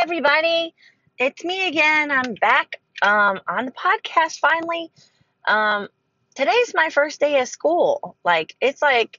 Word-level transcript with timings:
everybody. 0.00 0.76
It's 1.18 1.42
me 1.44 1.66
again. 1.66 2.12
I'm 2.12 2.34
back 2.34 2.80
um, 3.02 3.40
on 3.48 3.66
the 3.66 3.72
podcast 3.72 4.38
finally. 4.38 4.92
Um, 5.46 5.88
today's 6.36 6.72
my 6.72 6.90
first 6.90 7.18
day 7.18 7.40
of 7.40 7.48
school. 7.48 8.16
Like, 8.24 8.54
it's 8.60 8.80
like 8.80 9.18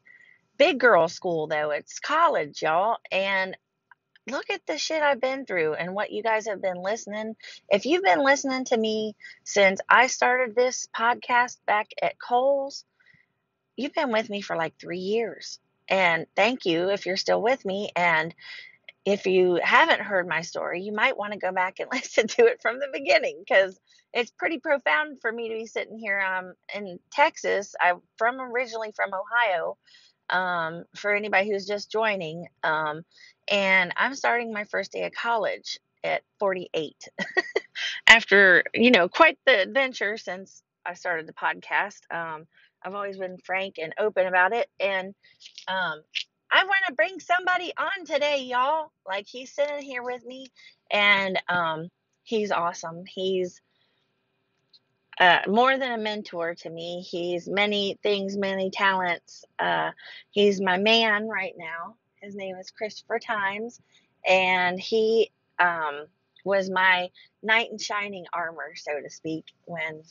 big 0.57 0.79
girl 0.79 1.09
school, 1.09 1.47
though. 1.47 1.71
It's 1.71 1.99
college, 1.99 2.61
y'all. 2.61 2.95
And 3.11 3.57
look 4.31 4.49
at 4.49 4.65
the 4.67 4.77
shit 4.77 5.03
I've 5.03 5.19
been 5.19 5.45
through 5.45 5.73
and 5.73 5.93
what 5.93 6.11
you 6.11 6.23
guys 6.23 6.47
have 6.47 6.61
been 6.61 6.81
listening. 6.81 7.35
If 7.67 7.85
you've 7.85 8.03
been 8.03 8.23
listening 8.23 8.63
to 8.65 8.77
me 8.77 9.17
since 9.43 9.81
I 9.89 10.07
started 10.07 10.55
this 10.55 10.87
podcast 10.97 11.57
back 11.67 11.89
at 12.01 12.17
Kohl's, 12.19 12.85
you've 13.75 13.93
been 13.93 14.13
with 14.13 14.29
me 14.29 14.39
for 14.39 14.55
like 14.55 14.75
three 14.79 14.99
years. 14.99 15.59
And 15.89 16.25
thank 16.37 16.65
you 16.65 16.89
if 16.89 17.05
you're 17.05 17.17
still 17.17 17.41
with 17.41 17.65
me. 17.65 17.91
And 17.97 18.33
if 19.05 19.25
you 19.25 19.59
haven't 19.63 20.01
heard 20.01 20.27
my 20.27 20.41
story, 20.41 20.81
you 20.81 20.93
might 20.93 21.17
want 21.17 21.33
to 21.33 21.39
go 21.39 21.51
back 21.51 21.79
and 21.79 21.89
listen 21.93 22.27
to 22.27 22.45
it 22.45 22.61
from 22.61 22.79
the 22.79 22.89
beginning 22.91 23.41
because 23.45 23.79
it's 24.13 24.31
pretty 24.31 24.59
profound 24.59 25.21
for 25.21 25.31
me 25.31 25.49
to 25.49 25.55
be 25.55 25.65
sitting 25.65 25.97
here 25.97 26.19
um, 26.19 26.53
in 26.75 26.99
Texas. 27.11 27.75
I'm 27.81 28.01
from 28.17 28.39
originally 28.39 28.91
from 28.95 29.11
Ohio. 29.13 29.77
Um, 30.31 30.83
for 30.95 31.15
anybody 31.15 31.49
who's 31.49 31.65
just 31.65 31.91
joining, 31.91 32.45
um, 32.63 33.03
and 33.49 33.91
I'm 33.97 34.13
starting 34.13 34.53
my 34.53 34.63
first 34.65 34.91
day 34.91 35.05
of 35.05 35.11
college 35.11 35.79
at 36.03 36.21
48 36.37 37.07
after 38.07 38.63
you 38.75 38.91
know 38.91 39.09
quite 39.09 39.39
the 39.47 39.59
adventure 39.59 40.17
since 40.17 40.61
I 40.85 40.93
started 40.93 41.27
the 41.27 41.33
podcast. 41.33 42.01
Um, 42.11 42.45
I've 42.83 42.93
always 42.93 43.17
been 43.17 43.39
frank 43.43 43.79
and 43.81 43.93
open 43.99 44.27
about 44.27 44.53
it, 44.53 44.69
and 44.79 45.15
um, 45.67 46.03
I 46.51 46.63
want 46.63 46.79
to 46.87 46.93
bring 46.93 47.19
somebody 47.19 47.71
on 47.77 48.05
today, 48.05 48.41
y'all. 48.43 48.91
Like 49.07 49.27
he's 49.27 49.53
sitting 49.53 49.81
here 49.81 50.03
with 50.03 50.25
me, 50.25 50.47
and 50.91 51.39
um, 51.47 51.89
he's 52.23 52.51
awesome. 52.51 53.03
He's 53.07 53.61
uh, 55.19 55.39
more 55.47 55.77
than 55.77 55.91
a 55.91 55.97
mentor 55.97 56.55
to 56.55 56.69
me. 56.69 57.01
He's 57.01 57.47
many 57.47 57.99
things, 58.01 58.37
many 58.37 58.71
talents. 58.71 59.45
Uh, 59.59 59.91
he's 60.31 60.61
my 60.61 60.77
man 60.77 61.27
right 61.27 61.53
now. 61.57 61.95
His 62.21 62.35
name 62.35 62.55
is 62.55 62.71
Christopher 62.71 63.19
Times, 63.19 63.79
and 64.27 64.79
he 64.79 65.31
um, 65.59 66.05
was 66.45 66.69
my 66.69 67.09
knight 67.43 67.69
in 67.71 67.77
shining 67.77 68.25
armor, 68.33 68.73
so 68.75 68.91
to 69.01 69.09
speak, 69.09 69.45
when 69.65 70.01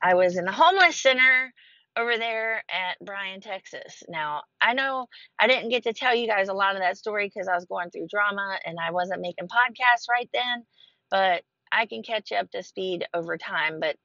I 0.00 0.14
was 0.14 0.36
in 0.36 0.44
the 0.44 0.52
homeless 0.52 1.00
center 1.00 1.52
over 1.98 2.16
there 2.16 2.62
at 2.70 3.04
Bryan, 3.04 3.40
Texas. 3.40 4.02
Now, 4.08 4.42
I 4.60 4.74
know 4.74 5.06
I 5.38 5.46
didn't 5.48 5.70
get 5.70 5.82
to 5.84 5.92
tell 5.92 6.14
you 6.14 6.28
guys 6.28 6.48
a 6.48 6.54
lot 6.54 6.76
of 6.76 6.82
that 6.82 6.96
story 6.96 7.26
because 7.26 7.48
I 7.48 7.54
was 7.54 7.64
going 7.64 7.90
through 7.90 8.06
drama 8.08 8.58
and 8.64 8.78
I 8.78 8.92
wasn't 8.92 9.20
making 9.20 9.48
podcasts 9.48 10.08
right 10.08 10.30
then, 10.32 10.64
but 11.10 11.42
I 11.72 11.86
can 11.86 12.02
catch 12.02 12.32
up 12.32 12.50
to 12.52 12.62
speed 12.62 13.06
over 13.12 13.36
time. 13.36 13.80
But 13.80 13.96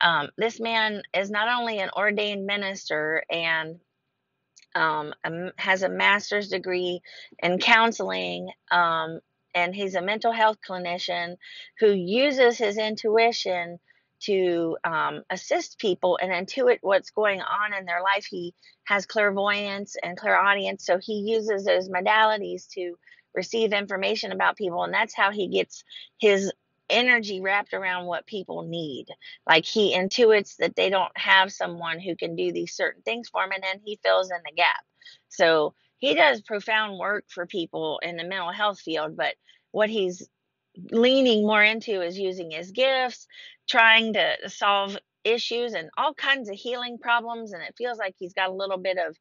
um, 0.00 0.28
this 0.36 0.60
man 0.60 1.02
is 1.14 1.30
not 1.30 1.48
only 1.48 1.78
an 1.78 1.90
ordained 1.96 2.44
minister 2.44 3.24
and 3.30 3.80
um, 4.74 5.14
has 5.56 5.82
a 5.82 5.88
master's 5.88 6.48
degree 6.48 7.00
in 7.42 7.58
counseling, 7.58 8.50
um, 8.70 9.20
and 9.54 9.74
he's 9.74 9.94
a 9.94 10.02
mental 10.02 10.32
health 10.32 10.58
clinician 10.66 11.36
who 11.78 11.92
uses 11.92 12.58
his 12.58 12.78
intuition 12.78 13.78
to 14.24 14.76
um, 14.84 15.22
assist 15.30 15.78
people 15.78 16.18
and 16.20 16.30
intuit 16.30 16.78
what's 16.80 17.10
going 17.10 17.40
on 17.40 17.74
in 17.74 17.84
their 17.84 18.02
life. 18.02 18.26
He 18.28 18.54
has 18.84 19.06
clairvoyance 19.06 19.96
and 20.02 20.16
clairaudience, 20.16 20.84
so 20.84 20.98
he 20.98 21.20
uses 21.20 21.64
those 21.64 21.88
modalities 21.88 22.68
to 22.70 22.94
receive 23.34 23.72
information 23.72 24.32
about 24.32 24.56
people, 24.56 24.84
and 24.84 24.92
that's 24.92 25.14
how 25.14 25.30
he 25.30 25.48
gets 25.48 25.84
his 26.18 26.52
energy 26.90 27.40
wrapped 27.40 27.72
around 27.72 28.06
what 28.06 28.26
people 28.26 28.62
need. 28.62 29.06
Like 29.46 29.64
he 29.64 29.96
intuits 29.96 30.56
that 30.56 30.76
they 30.76 30.90
don't 30.90 31.16
have 31.16 31.52
someone 31.52 31.98
who 31.98 32.14
can 32.16 32.36
do 32.36 32.52
these 32.52 32.74
certain 32.74 33.02
things 33.02 33.28
for 33.28 33.42
them, 33.42 33.52
and 33.52 33.62
then 33.62 33.80
he 33.84 33.98
fills 34.04 34.30
in 34.30 34.38
the 34.44 34.54
gap. 34.54 34.84
So 35.28 35.74
he 35.98 36.14
does 36.14 36.42
profound 36.42 36.98
work 36.98 37.24
for 37.28 37.46
people 37.46 38.00
in 38.02 38.16
the 38.16 38.24
mental 38.24 38.52
health 38.52 38.80
field, 38.80 39.16
but 39.16 39.34
what 39.70 39.88
he's 39.88 40.28
leaning 40.90 41.46
more 41.46 41.62
into 41.62 42.02
is 42.02 42.18
using 42.18 42.50
his 42.50 42.70
gifts, 42.70 43.26
trying 43.68 44.14
to 44.14 44.36
solve 44.48 44.96
issues 45.24 45.74
and 45.74 45.90
all 45.96 46.14
kinds 46.14 46.48
of 46.48 46.56
healing 46.56 46.98
problems. 46.98 47.52
And 47.52 47.62
it 47.62 47.74
feels 47.76 47.98
like 47.98 48.14
he's 48.18 48.34
got 48.34 48.50
a 48.50 48.54
little 48.54 48.78
bit 48.78 48.98
of, 48.98 49.16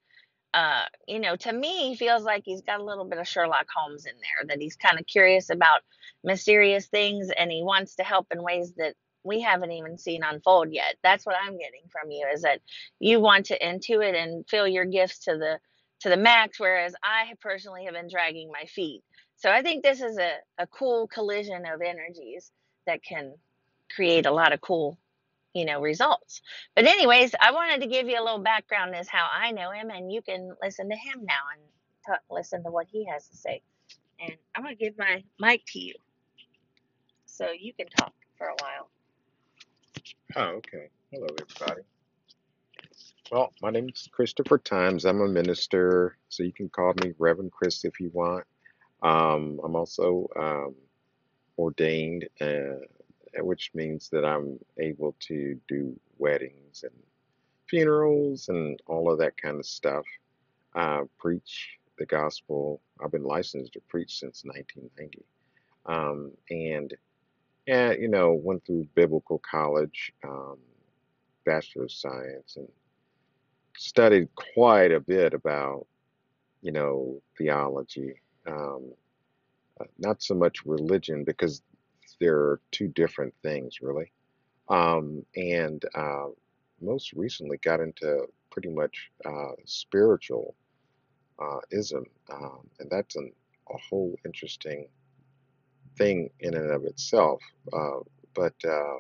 uh, 0.54 0.86
you 1.08 1.20
know, 1.20 1.36
to 1.38 1.54
me, 1.54 1.90
he 1.90 1.96
feels 1.96 2.24
like 2.24 2.44
he's 2.46 2.62
got 2.62 2.80
a 2.80 2.86
little 2.86 3.06
bit 3.06 3.20
of 3.20 3.28
Sherlock 3.28 3.68
Holmes 3.76 4.06
in 4.06 4.14
there, 4.16 4.48
that 4.48 4.62
he's 4.62 4.76
kind 4.76 5.00
of 5.00 5.06
curious 5.06 5.50
about 5.50 5.82
mysterious 6.24 6.88
things 6.88 7.30
and 7.36 7.52
he 7.52 7.64
wants 7.64 7.96
to 7.96 8.04
help 8.04 8.28
in 8.32 8.44
ways 8.44 8.74
that 8.78 8.96
we 9.24 9.42
haven't 9.42 9.72
even 9.72 9.98
seen 9.98 10.24
unfold 10.24 10.72
yet. 10.72 10.96
That's 11.04 11.26
what 11.26 11.36
I'm 11.42 11.58
getting 11.58 11.84
from 11.92 12.12
you 12.12 12.26
is 12.34 12.42
that 12.42 12.62
you 13.00 13.20
want 13.20 13.48
to 13.48 13.60
intuit 13.60 14.16
and 14.16 14.48
fill 14.50 14.68
your 14.68 14.86
gifts 14.86 15.20
to 15.26 15.38
the 15.38 15.60
to 16.02 16.10
the 16.10 16.18
max, 16.18 16.60
whereas 16.60 16.96
I 17.04 17.34
personally 17.42 17.86
have 17.86 17.94
been 17.94 18.10
dragging 18.10 18.52
my 18.52 18.66
feet. 18.66 19.04
So 19.42 19.52
I 19.52 19.64
think 19.64 19.84
this 19.84 20.02
is 20.02 20.20
a, 20.20 20.36
a 20.60 20.68
cool 20.68 21.08
collision 21.08 21.66
of 21.66 21.82
energies 21.82 22.52
that 22.88 23.04
can 23.04 23.34
create 23.96 24.28
a 24.28 24.32
lot 24.32 24.54
of 24.54 24.62
cool, 24.62 25.00
you 25.56 25.66
know, 25.66 25.82
results. 25.82 26.42
But 26.76 26.86
anyways, 26.86 27.34
I 27.42 27.52
wanted 27.52 27.82
to 27.82 27.88
give 27.88 28.08
you 28.08 28.20
a 28.22 28.24
little 28.24 28.44
background 28.44 28.96
as 28.96 29.10
how 29.10 29.28
I 29.34 29.52
know 29.52 29.72
him, 29.72 29.90
and 29.90 30.14
you 30.14 30.22
can 30.22 30.56
listen 30.64 30.90
to 30.92 30.96
him 30.96 31.26
now 31.26 31.42
and 31.56 31.64
t- 32.08 32.26
listen 32.36 32.64
to 32.66 32.72
what 32.72 32.88
he 32.92 33.08
has 33.08 33.28
to 33.30 33.38
say. 33.38 33.64
And 34.22 34.36
I'm 34.56 34.64
gonna 34.64 34.76
give 34.76 34.98
my 35.00 35.24
mic 35.40 35.64
to 35.70 35.80
you, 35.80 35.96
so 37.26 37.50
you 37.52 37.74
can 37.74 37.88
talk 37.90 38.14
for 38.38 38.48
a 38.48 38.56
while. 38.62 38.90
Oh, 40.36 40.58
okay. 40.58 40.90
Hello, 41.12 41.28
everybody. 41.42 41.82
Well, 43.32 43.54
my 43.62 43.72
name 43.72 43.90
is 43.90 44.10
Christopher 44.12 44.60
Times. 44.60 45.06
I'm 45.06 45.22
a 45.22 45.28
minister, 45.28 46.18
so 46.30 46.44
you 46.44 46.54
can 46.54 46.70
call 46.70 46.94
me 47.04 47.14
Reverend 47.20 47.52
Chris 47.52 47.86
if 47.86 48.00
you 48.00 48.12
want. 48.14 48.46
Um, 49.02 49.60
I'm 49.64 49.76
also 49.76 50.28
um, 50.36 50.76
ordained, 51.58 52.28
uh, 52.40 52.86
which 53.40 53.72
means 53.74 54.10
that 54.10 54.26
I'm 54.26 54.60
able 54.80 55.16
to 55.28 55.60
do 55.68 56.00
weddings 56.18 56.84
and 56.84 56.94
funerals 57.68 58.50
and 58.50 58.80
all 58.88 59.12
of 59.12 59.18
that 59.20 59.38
kind 59.38 59.58
of 59.58 59.66
stuff. 59.66 60.06
Uh, 60.76 61.02
preach 61.18 61.78
the 61.98 62.06
gospel. 62.06 62.82
I've 63.04 63.12
been 63.12 63.24
licensed 63.24 63.74
to 63.74 63.82
preach 63.90 64.20
since 64.20 64.44
1990. 64.46 65.26
Um, 65.86 66.32
and, 66.50 66.94
yeah, 67.66 67.92
you 67.92 68.08
know, 68.08 68.34
went 68.34 68.66
through 68.66 68.88
biblical 68.96 69.40
college, 69.40 70.14
um, 70.24 70.58
Bachelor 71.46 71.86
of 71.86 71.92
Science, 71.92 72.56
and 72.56 72.68
studied 73.78 74.30
quite 74.36 74.92
a 74.92 75.00
bit 75.00 75.34
about, 75.34 75.88
you 76.62 76.72
know, 76.72 77.22
theology 77.38 78.14
um, 78.48 78.94
uh, 79.80 79.86
not 79.98 80.22
so 80.22 80.36
much 80.36 80.66
religion 80.66 81.24
because 81.24 81.62
they're 82.20 82.60
two 82.72 82.88
different 82.90 83.34
things 83.42 83.82
really. 83.82 84.12
Um, 84.70 85.26
and 85.36 85.84
uh, 85.96 86.28
most 86.82 87.14
recently 87.14 87.58
got 87.58 87.80
into 87.80 88.26
pretty 88.52 88.70
much 88.70 89.12
uh, 89.26 89.52
spiritual 89.66 90.56
uh, 91.40 91.60
ism, 91.72 92.06
um, 92.32 92.68
and 92.80 92.90
that's 92.90 93.16
an, 93.16 93.32
a 93.70 93.78
whole 93.90 94.16
interesting 94.26 94.88
thing 95.98 96.30
in 96.40 96.54
and 96.56 96.72
of 96.72 96.86
itself. 96.86 97.42
Uh, 97.74 98.00
but 98.34 98.54
uh, 98.66 98.98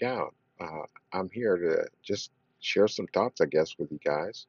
yeah, 0.00 0.24
I'm 1.12 1.30
here 1.30 1.56
to 1.56 1.86
just 2.02 2.30
share 2.60 2.88
some 2.88 3.06
thoughts, 3.08 3.40
I 3.40 3.46
guess, 3.46 3.76
with 3.78 3.92
you 3.92 4.00
guys. 4.04 4.46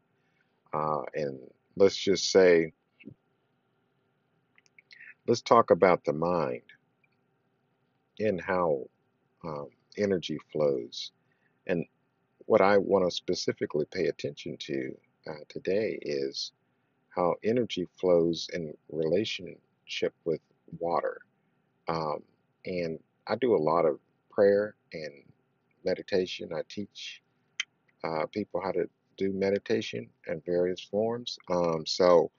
And 0.73 1.39
let's 1.77 1.95
just 1.95 2.31
say 2.31 2.73
let's 5.27 5.41
talk 5.41 5.71
about 5.71 6.03
the 6.05 6.13
mind 6.13 6.61
and 8.19 8.39
how 8.39 8.83
um, 9.43 9.67
energy 9.97 10.37
flows. 10.51 11.11
And 11.67 11.85
what 12.45 12.61
I 12.61 12.77
want 12.77 13.05
to 13.05 13.15
specifically 13.15 13.85
pay 13.91 14.05
attention 14.05 14.57
to 14.59 14.95
uh, 15.27 15.43
today 15.49 15.97
is 16.01 16.51
how 17.09 17.35
energy 17.43 17.87
flows 17.99 18.49
in 18.53 18.73
relationship 18.91 20.13
with 20.25 20.41
water. 20.79 21.21
Um, 21.87 22.23
and 22.65 22.99
I 23.27 23.35
do 23.35 23.55
a 23.55 23.57
lot 23.57 23.85
of 23.85 23.99
prayer 24.31 24.75
and 24.93 25.23
meditation. 25.83 26.49
I 26.53 26.61
teach 26.69 27.21
uh, 28.03 28.25
people 28.27 28.61
how 28.61 28.71
to 28.71 28.87
do 29.17 29.31
meditation 29.33 30.09
in 30.27 30.41
various 30.45 30.81
forms. 30.81 31.37
Um, 31.49 31.85
so 31.85 32.31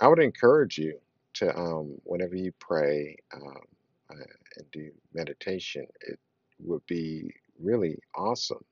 I 0.00 0.08
would 0.08 0.18
encourage 0.20 0.78
you 0.78 0.98
to 1.34 1.56
um, 1.56 1.94
whenever 2.04 2.36
you 2.36 2.52
pray 2.58 3.16
um, 3.34 3.62
uh, 4.10 4.24
and 4.56 4.70
do 4.72 4.90
meditation, 5.12 5.86
it 6.02 6.18
would 6.60 6.84
be 6.86 7.32
really 7.60 7.98
awesome 8.14 8.64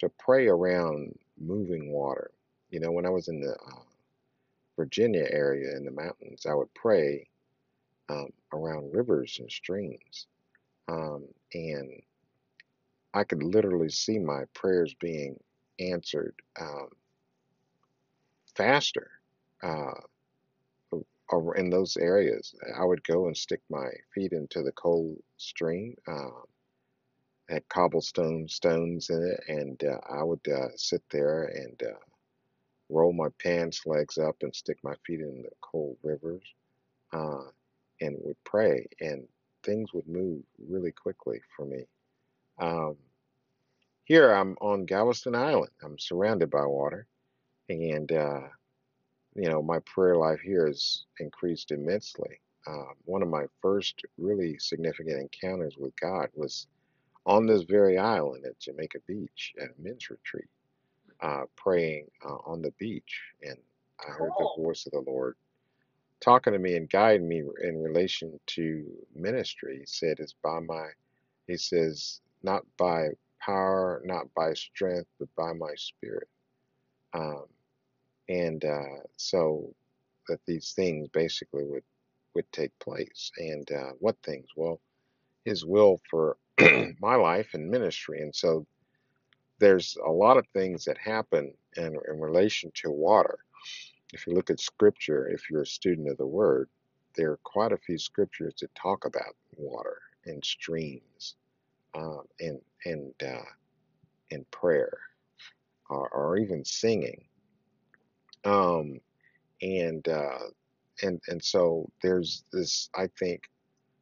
to 0.00 0.08
pray 0.18 0.48
around 0.48 1.18
moving 1.38 1.92
water. 1.92 2.30
You 2.70 2.80
know, 2.80 2.90
when 2.90 3.06
I 3.06 3.10
was 3.10 3.28
in 3.28 3.40
the 3.40 3.52
uh, 3.52 3.82
Virginia 4.76 5.26
area 5.30 5.76
in 5.76 5.84
the 5.84 5.90
mountains, 5.90 6.46
I 6.46 6.54
would 6.54 6.72
pray 6.74 7.26
um, 8.08 8.28
around 8.52 8.92
rivers 8.92 9.38
and 9.40 9.50
streams. 9.50 10.26
Um, 10.88 11.26
and 11.54 12.02
I 13.14 13.24
could 13.24 13.42
literally 13.42 13.90
see 13.90 14.18
my 14.18 14.44
prayers 14.54 14.94
being 14.94 15.38
answered 15.78 16.34
um, 16.60 16.88
faster 18.54 19.10
uh, 19.62 20.00
in 21.56 21.70
those 21.70 21.96
areas. 21.96 22.54
I 22.78 22.84
would 22.84 23.04
go 23.04 23.26
and 23.26 23.36
stick 23.36 23.60
my 23.70 23.88
feet 24.14 24.32
into 24.32 24.62
the 24.62 24.72
cold 24.72 25.16
stream. 25.36 25.96
Um, 26.08 26.42
had 27.48 27.68
cobblestone 27.68 28.48
stones 28.48 29.10
in 29.10 29.22
it, 29.24 29.40
and 29.48 29.82
uh, 29.84 29.98
I 30.08 30.22
would 30.22 30.46
uh, 30.48 30.68
sit 30.76 31.02
there 31.10 31.44
and 31.44 31.82
uh, 31.82 31.98
roll 32.88 33.12
my 33.12 33.28
pants 33.42 33.86
legs 33.86 34.18
up 34.18 34.36
and 34.42 34.54
stick 34.54 34.78
my 34.82 34.94
feet 35.04 35.20
in 35.20 35.42
the 35.42 35.50
cold 35.60 35.96
rivers 36.02 36.42
uh, 37.12 37.44
and 38.00 38.16
would 38.20 38.42
pray, 38.44 38.86
and 39.00 39.26
things 39.64 39.92
would 39.92 40.08
move 40.08 40.42
really 40.68 40.92
quickly 40.92 41.40
for 41.56 41.66
me. 41.66 41.84
Um, 42.60 42.96
here 44.04 44.32
I'm 44.32 44.56
on 44.60 44.86
Galveston 44.86 45.34
Island. 45.34 45.70
I'm 45.82 45.98
surrounded 45.98 46.50
by 46.50 46.66
water, 46.66 47.06
and 47.68 48.10
uh, 48.12 48.42
you 49.34 49.48
know 49.48 49.62
my 49.62 49.78
prayer 49.80 50.16
life 50.16 50.40
here 50.40 50.66
has 50.66 51.04
increased 51.20 51.70
immensely. 51.72 52.40
Uh, 52.66 52.92
one 53.04 53.22
of 53.22 53.28
my 53.28 53.44
first 53.62 54.02
really 54.18 54.58
significant 54.58 55.18
encounters 55.20 55.76
with 55.78 55.94
God 56.00 56.28
was 56.34 56.66
on 57.26 57.46
this 57.46 57.62
very 57.62 57.98
island 57.98 58.44
at 58.46 58.58
Jamaica 58.58 58.98
Beach 59.06 59.54
at 59.60 59.70
a 59.70 59.82
men's 59.82 60.10
retreat, 60.10 60.48
uh, 61.22 61.44
praying 61.56 62.06
uh, 62.24 62.38
on 62.46 62.62
the 62.62 62.72
beach, 62.78 63.20
and 63.42 63.56
I 64.00 64.12
heard 64.12 64.32
the 64.38 64.50
voice 64.58 64.86
of 64.86 64.92
the 64.92 65.10
Lord 65.10 65.36
talking 66.20 66.52
to 66.52 66.58
me 66.58 66.76
and 66.76 66.90
guiding 66.90 67.28
me 67.28 67.42
in 67.62 67.82
relation 67.82 68.38
to 68.48 68.86
ministry. 69.14 69.78
He 69.80 69.86
said, 69.86 70.20
"It's 70.20 70.34
by 70.42 70.60
my," 70.60 70.88
he 71.46 71.56
says, 71.56 72.20
"not 72.42 72.64
by 72.78 73.10
power, 73.40 74.02
not 74.04 74.32
by 74.34 74.54
strength, 74.54 75.08
but 75.18 75.34
by 75.36 75.52
my 75.54 75.74
spirit." 75.76 76.28
Um, 77.14 77.46
and 78.30 78.64
uh, 78.64 79.02
so 79.18 79.74
that 80.28 80.40
these 80.46 80.72
things 80.74 81.08
basically 81.10 81.64
would 81.66 81.84
would 82.34 82.50
take 82.52 82.78
place. 82.80 83.32
And 83.38 83.70
uh, 83.72 83.92
what 84.00 84.16
things? 84.24 84.48
Well, 84.56 84.80
His 85.44 85.64
will 85.66 86.00
for 86.10 86.38
my 87.00 87.16
life 87.16 87.50
and 87.54 87.70
ministry. 87.70 88.22
And 88.22 88.34
so 88.34 88.66
there's 89.60 89.96
a 90.06 90.10
lot 90.10 90.38
of 90.38 90.46
things 90.54 90.84
that 90.86 90.98
happen 90.98 91.52
in, 91.76 91.96
in 92.08 92.20
relation 92.20 92.72
to 92.76 92.90
water. 92.90 93.38
If 94.12 94.26
you 94.26 94.34
look 94.34 94.50
at 94.50 94.60
scripture, 94.60 95.28
if 95.28 95.50
you're 95.50 95.62
a 95.62 95.66
student 95.66 96.10
of 96.10 96.18
the 96.18 96.26
word, 96.26 96.68
there 97.16 97.32
are 97.32 97.40
quite 97.44 97.72
a 97.72 97.78
few 97.78 97.98
scriptures 97.98 98.54
that 98.60 98.74
talk 98.74 99.06
about 99.06 99.36
water 99.56 99.98
and 100.26 100.44
streams 100.44 101.36
um, 101.94 102.22
and 102.40 102.60
and 102.86 103.12
uh, 103.22 103.44
and 104.32 104.50
prayer 104.50 104.98
or, 105.90 106.08
or 106.10 106.38
even 106.38 106.64
singing. 106.64 107.24
Um, 108.44 109.00
and 109.62 110.06
uh, 110.08 110.38
and 111.02 111.20
and 111.28 111.42
so 111.42 111.90
there's 112.02 112.44
this, 112.52 112.88
I 112.94 113.08
think, 113.18 113.42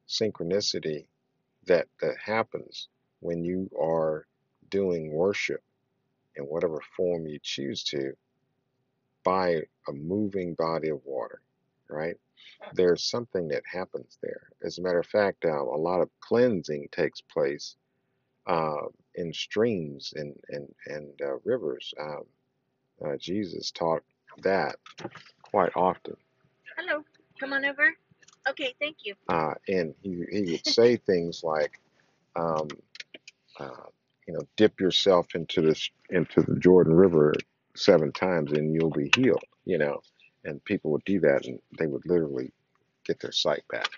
synchronicity 0.08 1.06
that 1.66 1.88
that 2.00 2.16
happens 2.24 2.88
when 3.20 3.44
you 3.44 3.70
are 3.80 4.26
doing 4.70 5.12
worship 5.12 5.62
in 6.36 6.44
whatever 6.44 6.80
form 6.96 7.26
you 7.26 7.38
choose 7.42 7.82
to 7.84 8.12
by 9.24 9.62
a 9.88 9.92
moving 9.92 10.54
body 10.54 10.88
of 10.88 11.04
water, 11.04 11.40
right? 11.88 12.16
There's 12.74 13.04
something 13.04 13.48
that 13.48 13.62
happens 13.70 14.18
there. 14.22 14.50
As 14.62 14.78
a 14.78 14.82
matter 14.82 15.00
of 15.00 15.06
fact, 15.06 15.44
uh, 15.44 15.62
a 15.62 15.76
lot 15.76 16.00
of 16.00 16.10
cleansing 16.20 16.88
takes 16.92 17.20
place 17.20 17.76
uh, 18.46 18.86
in 19.14 19.32
streams 19.32 20.12
and 20.16 20.34
and 20.48 20.74
and 20.86 21.20
uh, 21.22 21.38
rivers. 21.44 21.92
Um, 22.00 22.24
uh, 23.04 23.16
Jesus 23.16 23.70
taught 23.70 24.02
that 24.42 24.76
quite 25.42 25.72
often, 25.76 26.16
Hello. 26.76 27.04
Come 27.40 27.52
on 27.52 27.64
over. 27.64 27.94
Okay, 28.48 28.74
thank 28.80 28.98
you. 29.04 29.14
uh, 29.28 29.54
and 29.68 29.94
he 30.02 30.24
he 30.30 30.52
would 30.52 30.66
say 30.66 30.96
things 31.06 31.42
like, 31.44 31.80
um, 32.36 32.68
uh, 33.60 33.86
you 34.26 34.34
know, 34.34 34.42
dip 34.56 34.80
yourself 34.80 35.26
into 35.34 35.62
this 35.62 35.90
into 36.10 36.42
the 36.42 36.56
Jordan 36.58 36.94
River 36.94 37.34
seven 37.76 38.12
times 38.12 38.52
and 38.52 38.74
you'll 38.74 38.90
be 38.90 39.10
healed. 39.16 39.44
You 39.64 39.78
know, 39.78 40.00
and 40.44 40.64
people 40.64 40.90
would 40.92 41.04
do 41.04 41.20
that 41.20 41.46
and 41.46 41.58
they 41.78 41.86
would 41.86 42.06
literally 42.06 42.52
get 43.06 43.20
their 43.20 43.32
sight 43.32 43.64
back, 43.70 43.88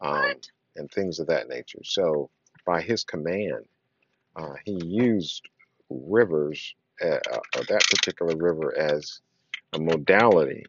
um, 0.00 0.34
and 0.76 0.90
things 0.90 1.20
of 1.20 1.28
that 1.28 1.48
nature. 1.48 1.80
So 1.84 2.30
by 2.66 2.82
his 2.82 3.04
command, 3.04 3.64
uh, 4.36 4.54
he 4.64 4.80
used 4.84 5.42
rivers, 5.90 6.74
uh, 7.02 7.18
uh, 7.32 7.62
that 7.68 7.84
particular 7.90 8.36
river, 8.36 8.76
as 8.76 9.20
a 9.76 9.80
modality 9.80 10.64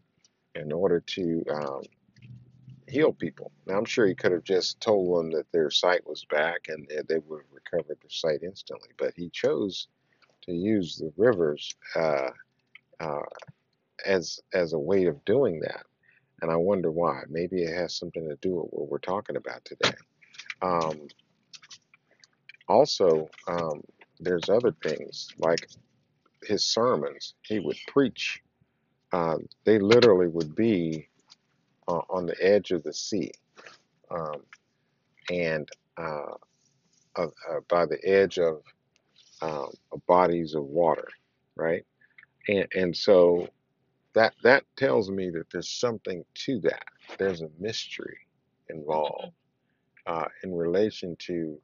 in 0.56 0.71
order 0.71 1.00
to 1.00 1.44
um, 1.51 1.81
heal 2.88 3.13
people. 3.13 3.51
Now, 3.65 3.77
I'm 3.77 3.86
sure 3.86 4.07
he 4.07 4.15
could 4.15 4.31
have 4.31 4.44
just 4.44 4.80
told 4.81 5.18
them 5.18 5.31
that 5.31 5.51
their 5.51 5.69
sight 5.71 6.06
was 6.07 6.25
back 6.25 6.68
and 6.68 6.88
uh, 6.92 7.04
they 7.07 7.19
would 7.19 7.42
have 7.44 7.51
recovered 7.54 7.98
their 8.01 8.09
sight 8.09 8.44
instantly, 8.44 8.89
but 8.98 9.13
he 9.15 9.30
chose 9.30 9.88
to 10.44 10.51
use 10.51 10.98
the 10.98 11.12
rivers 11.18 11.75
uh, 11.95 12.30
uh, 13.00 13.24
as 14.06 14.39
as 14.54 14.74
a 14.74 14.80
way 14.80 15.06
of 15.06 15.24
doing 15.25 15.59
that. 15.62 15.83
And 16.42 16.51
I 16.51 16.56
wonder 16.56 16.92
why. 16.92 17.21
Maybe 17.30 17.63
it 17.63 17.75
has 17.75 17.98
something 17.98 18.27
to 18.30 18.38
do 18.42 18.56
with 18.56 18.68
what 18.71 18.89
we're 18.89 19.00
talking 19.00 19.38
about 19.38 19.65
today. 19.65 19.95
Um, 20.62 21.07
also, 22.68 23.30
um, 23.48 23.81
there's 24.19 24.50
other 24.50 24.75
things 24.83 25.30
like 25.39 25.68
his 26.44 26.65
sermons. 26.65 27.33
He 27.42 27.59
would 27.59 27.77
preach. 27.88 28.42
Uh, 29.13 29.38
they 29.65 29.80
literally 29.80 30.27
would 30.27 30.56
be 30.56 31.09
uh, 31.88 32.01
on 32.09 32.25
the 32.27 32.36
edge 32.44 32.71
of 32.71 32.83
the 32.83 32.94
sea 32.94 33.31
um, 34.12 34.44
and 35.31 35.69
uh, 35.98 36.33
uh, 37.18 37.27
uh, 37.27 37.62
by 37.69 37.86
the 37.86 38.00
edge 38.06 38.39
of 38.39 38.62
um, 39.42 39.71
bodies 40.07 40.56
of 40.56 40.63
water, 40.65 41.07
right? 41.56 41.86
And 42.50 42.68
and 42.75 42.98
so 42.98 43.50
that 44.15 44.33
that 44.44 44.65
tells 44.77 45.12
me 45.12 45.31
that 45.31 45.50
there's 45.51 45.69
something 45.69 46.25
to 46.45 46.59
that. 46.62 46.86
There's 47.19 47.42
a 47.42 47.50
mystery 47.59 48.18
involved 48.69 49.33
uh, 50.07 50.25
in 50.44 50.54
relation 50.56 51.16
to 51.28 51.59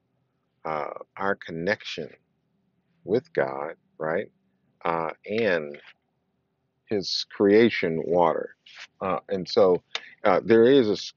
uh, 0.65 0.91
our 1.17 1.35
connection 1.35 2.09
with 3.05 3.31
God, 3.33 3.75
right? 3.97 4.31
Uh, 4.85 5.12
and 5.27 5.77
His 6.89 7.25
creation, 7.31 8.01
water. 8.05 8.55
Uh, 9.01 9.19
and 9.29 9.47
so 9.47 9.81
uh, 10.23 10.41
there 10.43 10.65
is 10.65 10.89
a 10.89 10.93
s- 10.93 11.13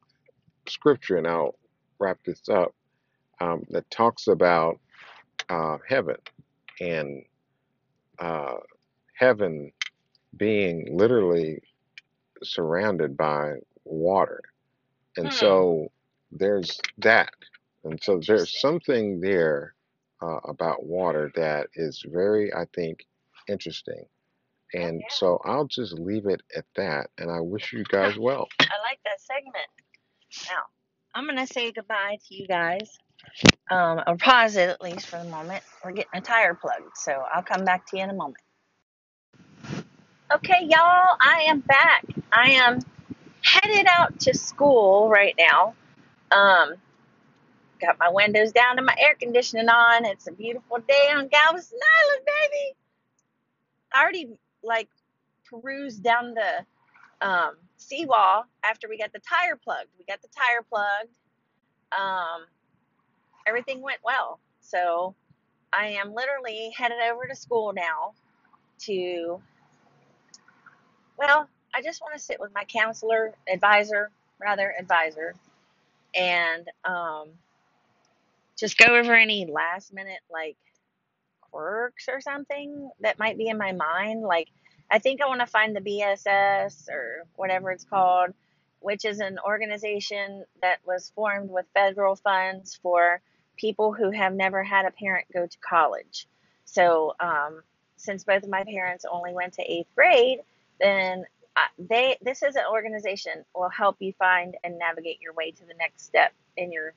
scripture, 0.68 1.16
and 1.16 1.26
I'll 1.26 1.56
wrap 2.00 2.18
this 2.26 2.48
up, 2.48 2.74
um, 3.40 3.64
that 3.70 3.90
talks 3.90 4.28
about 4.28 4.78
uh, 5.50 5.78
heaven 5.88 6.16
and 6.80 7.22
uh, 8.18 8.54
heaven 9.16 9.72
being 10.36 10.96
literally 10.96 11.60
surrounded 12.42 13.16
by 13.16 13.54
water. 13.84 14.42
And 15.16 15.32
Hmm. 15.32 15.32
so 15.32 15.88
there's 16.32 16.80
that. 16.98 17.32
And 17.84 18.00
so 18.02 18.20
there's 18.26 18.60
something 18.60 19.20
there 19.20 19.74
uh, 20.22 20.38
about 20.48 20.84
water 20.86 21.30
that 21.36 21.68
is 21.74 22.04
very, 22.08 22.52
I 22.54 22.66
think, 22.74 23.06
interesting. 23.48 24.04
Oh 24.74 24.78
And 24.78 25.02
so 25.10 25.40
I'll 25.44 25.66
just 25.66 25.92
leave 25.92 26.26
it 26.26 26.42
at 26.54 26.64
that. 26.76 27.10
And 27.18 27.30
I 27.30 27.40
wish 27.40 27.72
you 27.72 27.84
guys 27.88 28.18
well. 28.18 28.48
I 28.60 28.78
like 28.82 28.98
that 29.04 29.20
segment. 29.20 29.68
Now, 30.50 30.62
I'm 31.14 31.26
gonna 31.26 31.46
say 31.46 31.72
goodbye 31.72 32.18
to 32.28 32.34
you 32.34 32.46
guys. 32.46 32.98
Um, 33.70 34.00
or 34.06 34.16
pause 34.16 34.56
it 34.56 34.68
at 34.68 34.80
least 34.80 35.06
for 35.06 35.18
the 35.18 35.28
moment. 35.28 35.64
We're 35.84 35.92
getting 35.92 36.10
a 36.14 36.20
tire 36.20 36.54
plugged, 36.54 36.96
so 36.96 37.12
I'll 37.12 37.42
come 37.42 37.64
back 37.64 37.86
to 37.90 37.96
you 37.96 38.04
in 38.04 38.10
a 38.10 38.14
moment. 38.14 38.42
Okay, 40.32 40.62
y'all, 40.62 41.16
I 41.20 41.46
am 41.48 41.60
back. 41.60 42.04
I 42.32 42.50
am 42.50 42.80
headed 43.42 43.86
out 43.88 44.18
to 44.20 44.34
school 44.36 45.08
right 45.08 45.34
now. 45.38 45.74
Um, 46.30 46.74
got 47.80 47.98
my 47.98 48.10
windows 48.10 48.52
down 48.52 48.76
and 48.78 48.86
my 48.86 48.94
air 48.98 49.14
conditioning 49.14 49.68
on. 49.68 50.04
It's 50.04 50.26
a 50.26 50.32
beautiful 50.32 50.78
day 50.78 51.12
on 51.14 51.28
Galveston 51.28 51.78
Island, 52.02 52.26
baby. 52.26 52.76
I 53.94 54.02
already 54.02 54.28
like 54.66 54.88
perused 55.48 56.02
down 56.02 56.34
the 56.34 57.26
um, 57.26 57.56
seawall 57.76 58.44
after 58.62 58.88
we 58.88 58.98
got 58.98 59.12
the 59.12 59.20
tire 59.20 59.56
plugged. 59.56 59.88
We 59.98 60.04
got 60.04 60.20
the 60.22 60.28
tire 60.28 60.62
plugged. 60.68 61.16
Um, 61.98 62.46
everything 63.46 63.80
went 63.80 64.00
well. 64.04 64.40
So 64.60 65.14
I 65.72 65.88
am 65.88 66.14
literally 66.14 66.72
headed 66.76 66.98
over 67.10 67.26
to 67.26 67.36
school 67.36 67.72
now 67.72 68.14
to, 68.80 69.40
well, 71.18 71.48
I 71.74 71.82
just 71.82 72.00
want 72.00 72.14
to 72.14 72.20
sit 72.20 72.40
with 72.40 72.52
my 72.54 72.64
counselor, 72.64 73.34
advisor, 73.52 74.10
rather, 74.40 74.74
advisor, 74.78 75.34
and 76.14 76.68
um, 76.84 77.28
just 78.58 78.78
go 78.78 78.96
over 78.96 79.14
any 79.14 79.46
last 79.46 79.92
minute 79.92 80.20
like 80.30 80.56
quirks 81.56 82.06
or 82.08 82.20
something 82.20 82.90
that 83.00 83.18
might 83.18 83.38
be 83.38 83.48
in 83.48 83.56
my 83.56 83.72
mind. 83.72 84.22
Like, 84.22 84.48
I 84.90 84.98
think 84.98 85.22
I 85.22 85.26
want 85.26 85.40
to 85.40 85.46
find 85.46 85.74
the 85.74 85.80
BSS 85.80 86.88
or 86.90 87.24
whatever 87.34 87.70
it's 87.70 87.84
called, 87.84 88.34
which 88.80 89.04
is 89.04 89.20
an 89.20 89.38
organization 89.44 90.44
that 90.60 90.78
was 90.86 91.10
formed 91.14 91.50
with 91.50 91.64
federal 91.72 92.14
funds 92.14 92.78
for 92.82 93.20
people 93.56 93.92
who 93.92 94.10
have 94.10 94.34
never 94.34 94.62
had 94.62 94.84
a 94.84 94.90
parent 94.90 95.26
go 95.32 95.46
to 95.46 95.58
college. 95.58 96.28
So, 96.66 97.14
um, 97.20 97.62
since 97.96 98.24
both 98.24 98.42
of 98.42 98.50
my 98.50 98.62
parents 98.64 99.06
only 99.10 99.32
went 99.32 99.54
to 99.54 99.62
eighth 99.62 99.88
grade, 99.94 100.40
then 100.78 101.24
they 101.78 102.18
this 102.20 102.42
is 102.42 102.54
an 102.54 102.64
organization 102.70 103.46
will 103.54 103.70
help 103.70 103.96
you 104.00 104.12
find 104.18 104.56
and 104.62 104.78
navigate 104.78 105.22
your 105.22 105.32
way 105.32 105.50
to 105.52 105.64
the 105.64 105.72
next 105.78 106.04
step 106.04 106.34
in 106.58 106.70
your 106.70 106.92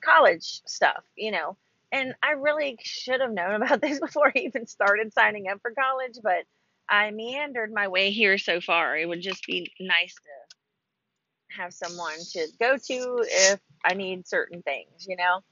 college 0.00 0.62
stuff, 0.64 1.02
you 1.16 1.32
know. 1.32 1.56
And 1.90 2.14
I 2.22 2.32
really 2.32 2.78
should 2.82 3.20
have 3.20 3.32
known 3.32 3.62
about 3.62 3.80
this 3.82 4.00
before 4.00 4.32
I 4.34 4.40
even 4.40 4.66
started 4.66 5.12
signing 5.12 5.48
up 5.48 5.60
for 5.62 5.72
college, 5.72 6.18
but 6.22 6.44
I 6.88 7.10
meandered 7.10 7.72
my 7.72 7.88
way 7.88 8.10
here 8.10 8.38
so 8.38 8.60
far. 8.60 8.96
It 8.96 9.06
would 9.08 9.20
just 9.20 9.46
be 9.46 9.72
nice 9.80 10.14
to 10.14 11.56
have 11.56 11.72
someone 11.72 12.18
to 12.32 12.46
go 12.58 12.76
to 12.76 13.24
if 13.26 13.60
I 13.84 13.94
need 13.94 14.26
certain 14.26 14.62
things, 14.62 15.06
you 15.06 15.16
know. 15.16 15.42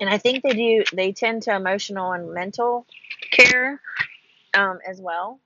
And 0.00 0.10
I 0.10 0.18
think 0.18 0.42
they 0.42 0.54
do. 0.54 0.84
They 0.92 1.12
tend 1.12 1.42
to 1.44 1.54
emotional 1.54 2.12
and 2.12 2.32
mental 2.32 2.86
care 3.30 3.80
um, 4.54 4.78
as 4.86 5.00
well. 5.00 5.40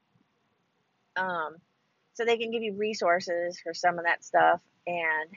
Um, 1.17 1.57
so 2.15 2.25
they 2.25 2.39
can 2.39 2.51
give 2.51 2.63
you 2.63 2.75
resources 2.75 3.61
for 3.61 3.75
some 3.75 3.99
of 3.99 4.05
that 4.05 4.25
stuff. 4.25 4.61
And 4.87 5.31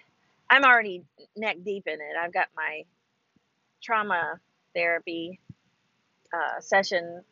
I'm 0.50 0.64
already 0.64 1.04
neck 1.36 1.58
deep 1.64 1.88
in 1.88 1.96
it. 1.96 2.16
I've 2.20 2.34
got 2.34 2.48
my 2.56 2.84
trauma 3.82 4.40
therapy 4.74 5.40
uh, 6.34 6.60
session 6.62 7.24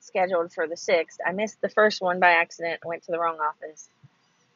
scheduled 0.00 0.52
for 0.52 0.66
the 0.66 0.74
6th. 0.74 1.18
I 1.24 1.32
missed 1.32 1.60
the 1.60 1.68
first 1.68 2.00
one 2.00 2.20
by 2.20 2.32
accident, 2.32 2.84
went 2.84 3.04
to 3.04 3.12
the 3.12 3.18
wrong 3.18 3.38
office. 3.38 3.88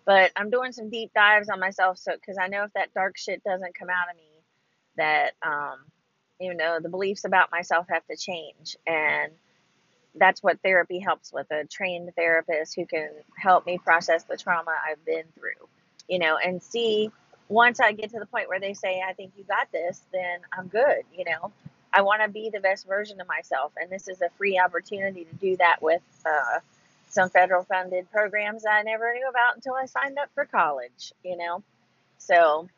But 0.04 0.30
I'm 0.36 0.50
doing 0.50 0.72
some 0.72 0.88
deep 0.88 1.12
dives 1.14 1.48
on 1.48 1.60
myself 1.60 1.98
so 1.98 2.12
because 2.14 2.38
I 2.38 2.48
know 2.48 2.64
if 2.64 2.72
that 2.74 2.94
dark 2.94 3.16
shit 3.18 3.42
doesn't 3.44 3.74
come 3.74 3.90
out 3.90 4.08
of 4.10 4.16
me, 4.16 4.22
that 4.96 5.32
um, 5.42 5.78
you 6.38 6.54
know 6.54 6.78
the 6.80 6.88
beliefs 6.88 7.24
about 7.24 7.50
myself 7.50 7.86
have 7.90 8.06
to 8.06 8.16
change, 8.16 8.76
and 8.86 9.32
that's 10.14 10.42
what 10.42 10.60
therapy 10.62 11.00
helps 11.00 11.32
with 11.32 11.50
a 11.50 11.64
trained 11.66 12.12
therapist 12.16 12.76
who 12.76 12.86
can 12.86 13.10
help 13.36 13.66
me 13.66 13.78
process 13.78 14.22
the 14.24 14.36
trauma 14.36 14.72
I've 14.88 15.04
been 15.04 15.24
through, 15.34 15.68
you 16.08 16.20
know, 16.20 16.36
and 16.36 16.62
see 16.62 17.10
once 17.48 17.80
I 17.80 17.92
get 17.92 18.10
to 18.10 18.18
the 18.18 18.26
point 18.26 18.48
where 18.48 18.60
they 18.60 18.74
say, 18.74 19.02
I 19.06 19.12
think 19.12 19.32
you 19.36 19.44
got 19.44 19.70
this, 19.72 20.00
then 20.12 20.40
I'm 20.52 20.66
good, 20.68 21.02
you 21.16 21.24
know. 21.24 21.52
I 21.92 22.02
want 22.02 22.22
to 22.22 22.28
be 22.28 22.50
the 22.50 22.60
best 22.60 22.86
version 22.86 23.20
of 23.20 23.28
myself, 23.28 23.72
and 23.80 23.90
this 23.90 24.08
is 24.08 24.20
a 24.20 24.28
free 24.36 24.58
opportunity 24.58 25.24
to 25.24 25.34
do 25.36 25.56
that 25.56 25.80
with 25.80 26.02
uh, 26.26 26.60
some 27.08 27.30
federal 27.30 27.64
funded 27.64 28.10
programs 28.10 28.64
I 28.66 28.82
never 28.82 29.14
knew 29.14 29.28
about 29.28 29.56
until 29.56 29.74
I 29.74 29.86
signed 29.86 30.18
up 30.18 30.28
for 30.34 30.44
college, 30.44 31.12
you 31.24 31.36
know. 31.36 31.62
So 32.18 32.68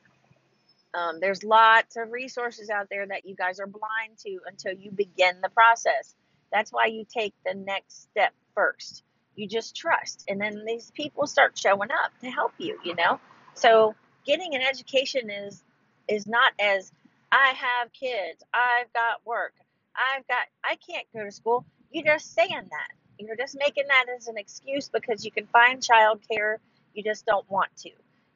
um, 0.94 1.20
there's 1.20 1.42
lots 1.42 1.96
of 1.96 2.12
resources 2.12 2.70
out 2.70 2.88
there 2.90 3.06
that 3.06 3.26
you 3.26 3.34
guys 3.34 3.58
are 3.60 3.66
blind 3.66 4.18
to 4.24 4.38
until 4.46 4.72
you 4.74 4.90
begin 4.90 5.40
the 5.42 5.48
process. 5.48 6.14
That's 6.52 6.72
why 6.72 6.86
you 6.86 7.04
take 7.12 7.34
the 7.44 7.54
next 7.54 8.02
step 8.02 8.32
first. 8.54 9.02
You 9.36 9.48
just 9.48 9.74
trust, 9.76 10.24
and 10.28 10.40
then 10.40 10.64
these 10.64 10.90
people 10.92 11.26
start 11.26 11.58
showing 11.58 11.90
up 11.90 12.12
to 12.20 12.30
help 12.30 12.52
you. 12.58 12.78
You 12.84 12.94
know, 12.94 13.20
so 13.54 13.94
getting 14.26 14.54
an 14.54 14.62
education 14.62 15.30
is 15.30 15.62
is 16.08 16.26
not 16.26 16.52
as 16.60 16.92
I 17.30 17.52
have 17.56 17.92
kids, 17.92 18.42
I've 18.54 18.92
got 18.92 19.26
work, 19.26 19.54
I've 19.94 20.26
got 20.28 20.46
I 20.64 20.76
can't 20.76 21.06
go 21.14 21.24
to 21.24 21.30
school. 21.30 21.64
You're 21.90 22.04
just 22.04 22.34
saying 22.34 22.50
that. 22.70 22.92
You're 23.18 23.36
just 23.36 23.56
making 23.58 23.84
that 23.88 24.06
as 24.16 24.28
an 24.28 24.38
excuse 24.38 24.88
because 24.88 25.24
you 25.24 25.30
can 25.30 25.46
find 25.46 25.82
childcare. 25.82 26.56
You 26.94 27.02
just 27.02 27.26
don't 27.26 27.48
want 27.50 27.74
to. 27.78 27.90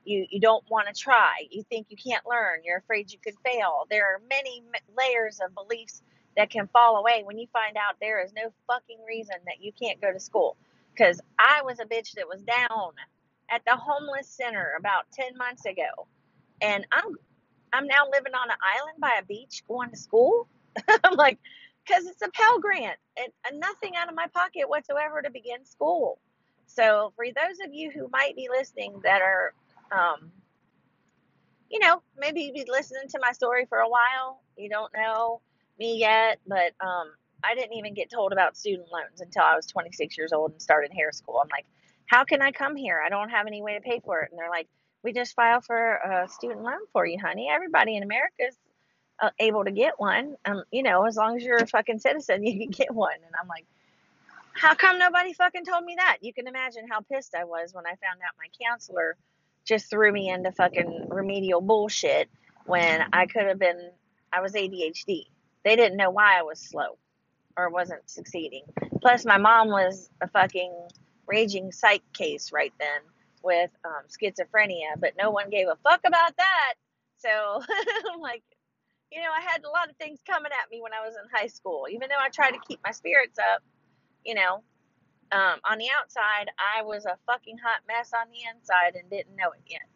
You 0.05 0.27
you 0.31 0.41
don't 0.41 0.65
want 0.71 0.89
to 0.89 1.01
try. 1.01 1.47
You 1.51 1.62
think 1.65 1.87
you 1.91 1.97
can't 1.97 2.27
learn. 2.27 2.61
You're 2.65 2.79
afraid 2.79 3.12
you 3.12 3.19
could 3.23 3.37
fail. 3.45 3.87
There 3.91 4.07
are 4.07 4.21
many 4.29 4.62
layers 4.97 5.41
of 5.41 5.55
beliefs 5.55 6.03
that 6.37 6.51
can 6.51 6.67
fall 6.69 6.97
away 6.97 7.23
when 7.25 7.39
you 7.39 7.47
find 7.53 7.77
out 7.77 7.97
there 8.01 8.25
is 8.25 8.33
no 8.35 8.53
fucking 8.67 8.99
reason 9.07 9.37
that 9.47 9.62
you 9.62 9.73
can't 9.73 10.01
go 10.01 10.12
to 10.12 10.21
school. 10.21 10.57
Because 10.93 11.21
I 11.39 11.62
was 11.62 11.79
a 11.81 11.85
bitch 11.85 12.12
that 12.15 12.29
was 12.29 12.43
down 12.43 12.93
at 13.52 13.62
the 13.66 13.76
homeless 13.76 14.28
center 14.28 14.73
about 14.78 15.04
10 15.12 15.37
months 15.37 15.66
ago. 15.66 16.09
And 16.61 16.87
I'm 16.92 17.16
I'm 17.73 17.87
now 17.87 18.04
living 18.11 18.35
on 18.35 18.50
an 18.50 18.56
island 18.62 18.99
by 19.00 19.18
a 19.21 19.25
beach 19.25 19.62
going 19.66 19.90
to 19.90 19.97
school. 19.97 20.47
I'm 21.04 21.16
like, 21.16 21.38
because 21.87 22.06
it's 22.06 22.23
a 22.23 22.30
Pell 22.30 22.59
Grant 22.61 22.99
and, 23.18 23.32
and 23.49 23.61
nothing 23.61 23.97
out 23.97 24.09
of 24.09 24.14
my 24.14 24.26
pocket 24.28 24.68
whatsoever 24.68 25.23
to 25.23 25.30
begin 25.30 25.64
school. 25.64 26.18
So, 26.66 27.12
for 27.16 27.25
those 27.26 27.59
of 27.64 27.73
you 27.73 27.90
who 27.90 28.09
might 28.12 28.37
be 28.37 28.49
listening 28.50 29.00
that 29.04 29.21
are, 29.23 29.54
um, 29.90 30.30
you 31.71 31.78
know, 31.80 32.02
maybe 32.16 32.42
you've 32.42 32.54
been 32.54 32.73
listening 32.73 33.09
to 33.11 33.18
my 33.21 33.32
story 33.32 33.66
for 33.68 33.78
a 33.78 33.88
while, 33.88 34.42
you 34.56 34.68
don't 34.68 34.92
know 34.94 35.40
me 35.78 35.99
yet, 35.99 36.38
but 36.47 36.73
um, 36.80 37.12
I 37.44 37.54
didn't 37.54 37.75
even 37.75 37.94
get 37.94 38.11
told 38.11 38.32
about 38.32 38.56
student 38.56 38.88
loans 38.92 39.21
until 39.21 39.42
I 39.42 39.56
was 39.56 39.66
26 39.66 40.16
years 40.16 40.32
old 40.32 40.52
and 40.52 40.62
started 40.62 40.92
hair 40.92 41.12
school. 41.12 41.40
I'm 41.42 41.49
like, 41.50 41.66
how 42.06 42.25
can 42.25 42.42
I 42.42 42.52
come 42.52 42.76
here? 42.76 43.00
I 43.04 43.09
don't 43.09 43.30
have 43.30 43.47
any 43.47 43.62
way 43.62 43.75
to 43.75 43.80
pay 43.80 44.00
for 44.04 44.23
it. 44.23 44.30
And 44.30 44.38
they're 44.38 44.50
like, 44.50 44.68
we 45.02 45.12
just 45.12 45.35
file 45.35 45.61
for 45.61 45.97
a 45.97 46.28
student 46.28 46.62
loan 46.62 46.78
for 46.92 47.04
you, 47.06 47.18
honey. 47.18 47.49
Everybody 47.52 47.97
in 47.97 48.02
America 48.02 48.44
is 48.49 48.56
uh, 49.21 49.30
able 49.38 49.64
to 49.64 49.71
get 49.71 49.99
one. 49.99 50.37
Um, 50.44 50.64
you 50.71 50.82
know, 50.82 51.06
as 51.06 51.16
long 51.16 51.37
as 51.37 51.42
you're 51.42 51.56
a 51.56 51.66
fucking 51.66 51.99
citizen, 51.99 52.44
you 52.47 52.59
can 52.59 52.71
get 52.71 52.94
one. 52.94 53.14
And 53.14 53.35
I'm 53.40 53.49
like, 53.49 53.66
how 54.54 54.75
come 54.75 54.99
nobody 54.99 55.32
fucking 55.32 55.64
told 55.64 55.85
me 55.85 55.97
that? 55.97 56.18
You 56.21 56.32
can 56.32 56.47
imagine 56.47 56.87
how 56.88 57.00
pissed 57.00 57.35
I 57.35 57.44
was 57.44 57.73
when 57.73 57.87
I 57.87 57.90
found 57.90 58.21
out 58.26 58.35
my 58.38 58.49
counselor 58.64 59.16
just 59.64 59.88
threw 59.88 60.12
me 60.12 60.28
into 60.28 60.50
fucking 60.52 61.09
remedial 61.09 61.61
bullshit 61.61 62.28
when 62.66 63.02
I 63.12 63.26
could 63.26 63.47
have 63.47 63.59
been, 63.59 63.90
I 64.32 64.40
was 64.40 64.52
ADHD. 64.52 65.26
They 65.64 65.76
didn't 65.76 65.97
know 65.97 66.11
why 66.11 66.38
I 66.38 66.42
was 66.42 66.59
slow 66.59 66.99
or 67.56 67.71
wasn't 67.71 68.09
succeeding. 68.11 68.64
Plus, 69.00 69.25
my 69.25 69.38
mom 69.38 69.68
was 69.68 70.11
a 70.21 70.28
fucking 70.28 70.73
raging 71.33 71.73
psych 71.73 72.03
case 72.12 72.53
right 72.53 72.75
then 72.79 73.01
with 73.43 73.71
um, 73.87 74.05
schizophrenia, 74.09 75.01
but 75.01 75.15
no 75.19 75.31
one 75.31 75.49
gave 75.49 75.67
a 75.67 75.77
fuck 75.83 76.01
about 76.05 76.37
that. 76.37 76.75
So 77.17 77.62
I'm 78.12 78.21
like, 78.21 78.43
you 79.11 79.21
know, 79.21 79.31
I 79.35 79.41
had 79.41 79.65
a 79.65 79.71
lot 79.71 79.89
of 79.89 79.97
things 79.97 80.21
coming 80.29 80.53
at 80.53 80.71
me 80.71 80.83
when 80.83 80.93
I 80.93 81.01
was 81.01 81.15
in 81.15 81.29
high 81.33 81.47
school. 81.47 81.87
Even 81.91 82.11
though 82.11 82.21
I 82.21 82.29
tried 82.29 82.53
to 82.53 82.59
keep 82.69 82.81
my 82.85 82.93
spirits 82.93 83.39
up, 83.39 83.62
you 84.27 84.35
know, 84.35 84.62
um, 85.33 85.59
on 85.69 85.79
the 85.79 85.89
outside, 85.99 86.51
I 86.61 86.83
was 86.83 87.07
a 87.07 87.17
fucking 87.27 87.57
hot 87.57 87.81
mess 87.89 88.12
on 88.15 88.29
the 88.31 88.41
inside 88.55 88.95
and 89.01 89.09
didn't 89.09 89.35
know 89.35 89.51
it 89.53 89.62
yet. 89.67 89.89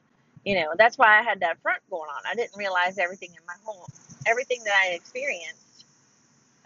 You 0.44 0.54
know, 0.54 0.72
that's 0.78 0.96
why 0.96 1.18
I 1.18 1.22
had 1.22 1.40
that 1.40 1.60
front 1.60 1.82
going 1.90 2.08
on. 2.08 2.22
I 2.26 2.34
didn't 2.34 2.56
realize 2.56 2.98
everything 2.98 3.30
in 3.30 3.44
my 3.46 3.56
home, 3.64 3.88
everything 4.26 4.62
that 4.64 4.74
I 4.86 4.94
experienced 4.94 5.84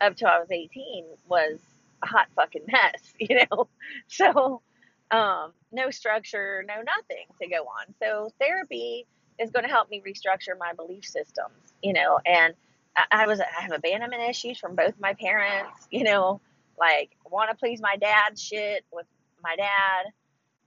up 0.00 0.16
till 0.16 0.28
I 0.28 0.38
was 0.38 0.50
18 0.50 1.04
was 1.28 1.58
a 2.02 2.06
hot 2.06 2.28
fucking 2.36 2.66
mess, 2.66 3.12
you 3.18 3.36
know? 3.36 3.68
So, 4.08 4.62
um, 5.10 5.52
no 5.72 5.90
structure, 5.90 6.64
no 6.66 6.74
nothing 6.76 7.26
to 7.40 7.48
go 7.48 7.62
on. 7.62 7.94
So 8.02 8.30
therapy 8.40 9.06
is 9.38 9.50
going 9.50 9.64
to 9.64 9.70
help 9.70 9.90
me 9.90 10.02
restructure 10.06 10.56
my 10.58 10.72
belief 10.72 11.04
systems, 11.04 11.74
you 11.82 11.92
know, 11.92 12.18
and 12.24 12.54
I, 12.96 13.22
I 13.22 13.26
was, 13.26 13.40
I 13.40 13.62
have 13.62 13.72
abandonment 13.72 14.22
issues 14.28 14.58
from 14.58 14.76
both 14.76 14.94
my 15.00 15.14
parents, 15.14 15.86
you 15.90 16.04
know, 16.04 16.40
like 16.78 17.10
want 17.30 17.50
to 17.50 17.56
please 17.56 17.80
my 17.80 17.96
dad 17.96 18.38
shit 18.38 18.84
with 18.92 19.06
my 19.42 19.56
dad, 19.56 20.06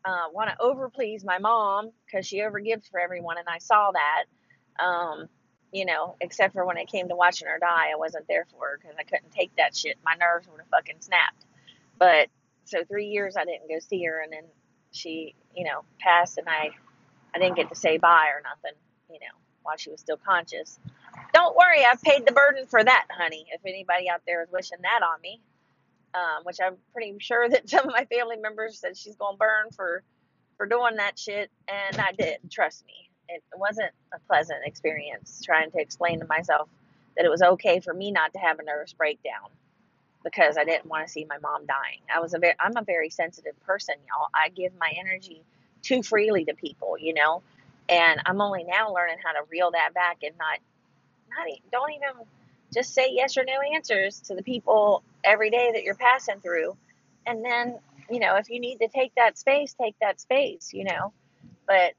uh, 0.05 0.29
want 0.33 0.49
to 0.49 0.61
over 0.61 0.89
please 0.89 1.23
my 1.23 1.39
mom 1.39 1.91
because 2.05 2.25
she 2.25 2.39
overgives 2.39 2.89
for 2.89 2.99
everyone. 2.99 3.37
And 3.37 3.47
I 3.47 3.59
saw 3.59 3.91
that, 3.91 4.83
um, 4.83 5.29
you 5.73 5.85
know, 5.85 6.15
except 6.21 6.53
for 6.53 6.65
when 6.65 6.77
it 6.77 6.87
came 6.87 7.09
to 7.09 7.15
watching 7.15 7.47
her 7.47 7.57
die, 7.59 7.89
I 7.91 7.97
wasn't 7.97 8.27
there 8.27 8.45
for 8.51 8.67
her 8.67 8.79
because 8.79 8.95
I 8.97 9.03
couldn't 9.03 9.31
take 9.31 9.55
that 9.57 9.75
shit. 9.75 9.97
My 10.05 10.13
nerves 10.13 10.47
would 10.47 10.59
have 10.59 10.69
fucking 10.69 10.97
snapped. 11.01 11.45
But 11.97 12.27
so 12.65 12.83
three 12.85 13.07
years 13.07 13.35
I 13.35 13.43
didn't 13.43 13.67
go 13.67 13.79
see 13.79 14.03
her, 14.03 14.21
and 14.21 14.31
then 14.31 14.43
she, 14.91 15.35
you 15.55 15.65
know, 15.65 15.83
passed, 15.99 16.37
and 16.37 16.47
I, 16.47 16.69
I 17.33 17.39
didn't 17.39 17.55
get 17.55 17.69
to 17.69 17.75
say 17.75 17.97
bye 17.97 18.29
or 18.35 18.43
nothing, 18.43 18.77
you 19.09 19.19
know, 19.19 19.35
while 19.63 19.75
she 19.77 19.89
was 19.89 19.99
still 19.99 20.19
conscious. 20.23 20.79
Don't 21.33 21.55
worry, 21.57 21.83
I've 21.83 22.01
paid 22.03 22.25
the 22.27 22.31
burden 22.31 22.67
for 22.67 22.83
that, 22.83 23.07
honey. 23.09 23.47
If 23.51 23.61
anybody 23.65 24.09
out 24.09 24.21
there 24.27 24.43
is 24.43 24.49
wishing 24.51 24.79
that 24.83 25.01
on 25.03 25.19
me, 25.21 25.41
um, 26.13 26.43
which 26.43 26.57
I'm 26.63 26.75
pretty 26.93 27.15
sure 27.19 27.49
that 27.49 27.67
some 27.67 27.87
of 27.87 27.93
my 27.93 28.05
family 28.05 28.37
members 28.37 28.79
said 28.79 28.95
she's 28.95 29.15
gonna 29.15 29.37
burn 29.37 29.71
for, 29.75 30.03
for 30.57 30.67
doing 30.67 30.97
that 30.97 31.17
shit, 31.17 31.49
and 31.67 31.99
I 31.99 32.11
did. 32.11 32.37
Trust 32.51 32.85
me, 32.85 33.09
it 33.35 33.59
wasn't 33.59 33.91
a 34.13 34.19
pleasant 34.27 34.59
experience 34.65 35.41
trying 35.45 35.71
to 35.71 35.79
explain 35.79 36.19
to 36.21 36.27
myself 36.27 36.69
that 37.17 37.25
it 37.25 37.29
was 37.29 37.41
okay 37.41 37.79
for 37.81 37.93
me 37.93 38.11
not 38.11 38.33
to 38.33 38.39
have 38.39 38.59
a 38.59 38.63
nervous 38.63 38.93
breakdown 38.93 39.49
because 40.23 40.57
I 40.57 40.65
didn't 40.65 40.87
want 40.87 41.07
to 41.07 41.11
see 41.11 41.25
my 41.25 41.37
mom 41.39 41.65
dying. 41.65 42.01
I 42.13 42.19
was 42.21 42.33
a 42.33 42.39
very, 42.39 42.55
I'm 42.59 42.77
a 42.77 42.83
very 42.83 43.09
sensitive 43.09 43.59
person, 43.65 43.95
y'all. 44.07 44.29
I 44.33 44.49
give 44.49 44.73
my 44.79 44.91
energy 44.99 45.43
too 45.83 46.03
freely 46.03 46.45
to 46.45 46.55
people, 46.55 46.97
you 46.99 47.13
know, 47.13 47.43
And 47.89 48.21
I'm 48.25 48.41
only 48.41 48.63
now 48.63 48.93
learning 48.93 49.17
how 49.23 49.33
to 49.33 49.41
reel 49.51 49.71
that 49.71 49.93
back 49.93 50.17
and 50.23 50.35
not 50.37 50.59
not 51.29 51.47
even, 51.49 51.61
don't 51.71 51.91
even 51.93 52.25
just 52.73 52.93
say 52.93 53.09
yes 53.11 53.37
or 53.37 53.45
no 53.45 53.61
answers 53.75 54.21
to 54.21 54.35
the 54.35 54.43
people 54.43 55.03
every 55.23 55.49
day 55.49 55.71
that 55.73 55.83
you're 55.83 55.95
passing 55.95 56.39
through. 56.41 56.77
And 57.25 57.43
then, 57.45 57.79
you 58.09 58.19
know, 58.19 58.35
if 58.37 58.49
you 58.49 58.59
need 58.59 58.79
to 58.79 58.87
take 58.89 59.13
that 59.15 59.37
space, 59.37 59.75
take 59.79 59.95
that 60.01 60.21
space, 60.21 60.71
you 60.73 60.85
know. 60.85 61.13
But 61.67 61.93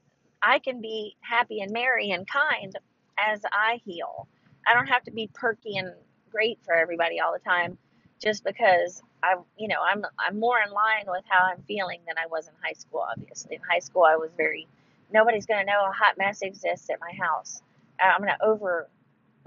I 0.45 0.59
can 0.59 0.79
be 0.79 1.17
happy 1.21 1.61
and 1.61 1.71
merry 1.71 2.11
and 2.11 2.27
kind 2.27 2.77
as 3.17 3.41
I 3.51 3.81
heal. 3.83 4.27
I 4.67 4.73
don't 4.75 4.87
have 4.87 5.03
to 5.05 5.11
be 5.11 5.29
perky 5.33 5.77
and 5.77 5.91
great 6.31 6.59
for 6.63 6.75
everybody 6.75 7.19
all 7.19 7.33
the 7.33 7.39
time 7.39 7.77
just 8.21 8.43
because 8.43 9.01
I, 9.23 9.35
you 9.57 9.67
know, 9.67 9.81
I'm 9.83 10.05
I'm 10.19 10.39
more 10.39 10.59
in 10.65 10.71
line 10.71 11.05
with 11.07 11.23
how 11.27 11.45
I'm 11.45 11.63
feeling 11.67 12.01
than 12.07 12.17
I 12.17 12.27
was 12.27 12.47
in 12.47 12.53
high 12.63 12.73
school 12.73 13.05
obviously. 13.09 13.55
In 13.55 13.61
high 13.69 13.79
school 13.79 14.03
I 14.03 14.17
was 14.17 14.29
very 14.37 14.67
nobody's 15.11 15.47
to 15.47 15.71
know 15.71 15.87
a 15.89 15.91
hot 15.91 16.17
mess 16.17 16.43
exists 16.43 16.89
at 16.91 16.99
my 16.99 17.11
house. 17.25 17.61
I'm 17.99 18.21
to 18.21 18.37
over 18.43 18.87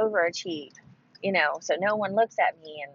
overachieve, 0.00 0.72
you 1.22 1.32
know, 1.32 1.58
so 1.60 1.74
no 1.78 1.96
one 1.96 2.14
looks 2.14 2.36
at 2.40 2.60
me 2.64 2.84
and 2.86 2.92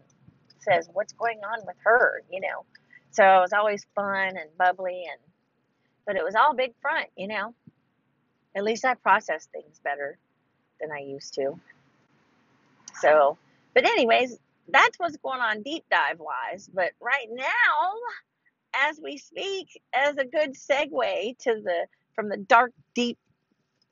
says, 0.59 0.89
What's 0.93 1.13
going 1.13 1.39
on 1.39 1.65
with 1.65 1.77
her? 1.83 2.21
you 2.31 2.41
know. 2.41 2.65
So 3.11 3.23
it 3.23 3.41
was 3.41 3.53
always 3.53 3.85
fun 3.95 4.29
and 4.37 4.49
bubbly 4.57 5.05
and 5.09 5.19
but 6.05 6.17
it 6.17 6.23
was 6.23 6.35
all 6.35 6.53
big 6.53 6.73
front, 6.81 7.07
you 7.15 7.27
know. 7.29 7.53
At 8.55 8.63
least 8.63 8.85
I 8.85 8.93
process 8.93 9.47
things 9.51 9.79
better 9.83 10.17
than 10.79 10.91
I 10.91 10.99
used 10.99 11.33
to. 11.35 11.59
So 12.99 13.37
but 13.73 13.85
anyways, 13.85 14.37
that's 14.67 14.97
what's 14.99 15.17
going 15.17 15.41
on 15.41 15.61
deep 15.63 15.83
dive 15.89 16.19
wise. 16.19 16.69
But 16.73 16.91
right 17.01 17.27
now, 17.31 17.93
as 18.73 18.99
we 19.01 19.17
speak, 19.17 19.81
as 19.93 20.17
a 20.17 20.25
good 20.25 20.53
segue 20.53 21.37
to 21.39 21.61
the 21.63 21.87
from 22.15 22.29
the 22.29 22.37
dark, 22.37 22.71
deep, 22.93 23.17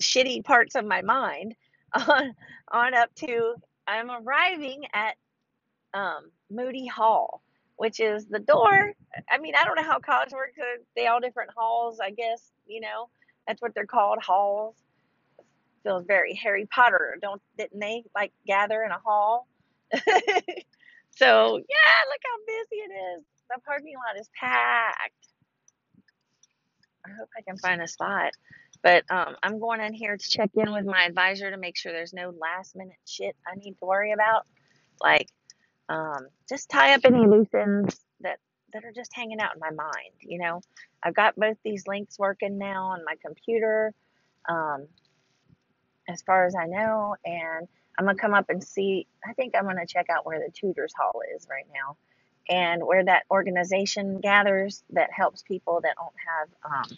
shitty 0.01 0.43
parts 0.43 0.75
of 0.75 0.85
my 0.85 1.01
mind 1.01 1.55
on 1.93 2.33
on 2.71 2.93
up 2.93 3.13
to 3.15 3.55
I'm 3.87 4.11
arriving 4.11 4.83
at 4.93 5.15
um, 5.93 6.31
Moody 6.49 6.87
Hall, 6.87 7.41
which 7.77 7.99
is 7.99 8.27
the 8.27 8.39
door. 8.39 8.93
I 9.29 9.37
mean, 9.39 9.55
I 9.59 9.65
don't 9.65 9.75
know 9.75 9.83
how 9.83 9.99
college 9.99 10.31
works. 10.31 10.53
They 10.95 11.07
all 11.07 11.19
different 11.19 11.49
halls, 11.55 11.99
I 11.99 12.11
guess. 12.11 12.51
You 12.67 12.81
know, 12.81 13.09
that's 13.47 13.61
what 13.61 13.73
they're 13.73 13.85
called, 13.85 14.19
halls. 14.21 14.75
Feels 15.83 16.05
very 16.05 16.35
Harry 16.35 16.67
Potter, 16.67 17.17
don't 17.21 17.41
didn't 17.57 17.79
they 17.79 18.03
like 18.15 18.31
gather 18.45 18.83
in 18.83 18.91
a 18.91 18.99
hall? 18.99 19.47
so 19.93 19.97
yeah, 19.97 21.99
look 22.07 22.21
how 22.23 22.37
busy 22.45 22.81
it 22.81 22.93
is. 23.17 23.23
The 23.49 23.59
parking 23.65 23.95
lot 23.95 24.19
is 24.19 24.29
packed. 24.39 25.13
I 27.05 27.09
hope 27.17 27.29
I 27.35 27.41
can 27.41 27.57
find 27.57 27.81
a 27.81 27.87
spot. 27.87 28.31
But 28.83 29.03
um, 29.09 29.35
I'm 29.43 29.59
going 29.59 29.81
in 29.81 29.93
here 29.93 30.17
to 30.17 30.29
check 30.29 30.51
in 30.55 30.71
with 30.71 30.85
my 30.85 31.03
advisor 31.03 31.51
to 31.51 31.57
make 31.57 31.77
sure 31.77 31.91
there's 31.91 32.13
no 32.13 32.33
last 32.39 32.75
minute 32.75 32.95
shit 33.05 33.35
I 33.45 33.55
need 33.55 33.73
to 33.73 33.85
worry 33.85 34.11
about. 34.11 34.45
Like 35.01 35.27
um, 35.89 36.27
just 36.47 36.69
tie 36.69 36.93
up 36.93 37.01
any 37.05 37.25
loose 37.25 37.53
ends 37.53 37.99
that 38.73 38.85
are 38.85 38.91
just 38.91 39.13
hanging 39.13 39.39
out 39.39 39.53
in 39.53 39.59
my 39.59 39.71
mind. 39.71 40.13
You 40.19 40.39
know, 40.39 40.61
I've 41.03 41.13
got 41.13 41.35
both 41.35 41.57
these 41.63 41.87
links 41.87 42.17
working 42.19 42.57
now 42.57 42.87
on 42.87 43.05
my 43.05 43.15
computer, 43.23 43.93
um, 44.49 44.87
as 46.07 46.21
far 46.21 46.45
as 46.45 46.55
I 46.55 46.65
know, 46.65 47.15
and 47.25 47.67
I'm 47.97 48.05
gonna 48.05 48.17
come 48.17 48.33
up 48.33 48.49
and 48.49 48.63
see. 48.63 49.07
I 49.27 49.33
think 49.33 49.55
I'm 49.55 49.65
gonna 49.65 49.85
check 49.85 50.09
out 50.09 50.25
where 50.25 50.39
the 50.39 50.51
tutors 50.51 50.93
hall 50.97 51.21
is 51.35 51.47
right 51.49 51.67
now, 51.73 51.97
and 52.49 52.83
where 52.83 53.03
that 53.03 53.23
organization 53.29 54.19
gathers 54.19 54.83
that 54.91 55.11
helps 55.11 55.43
people 55.43 55.81
that 55.81 55.95
don't 55.95 56.15
have, 56.27 56.91
um, 56.91 56.97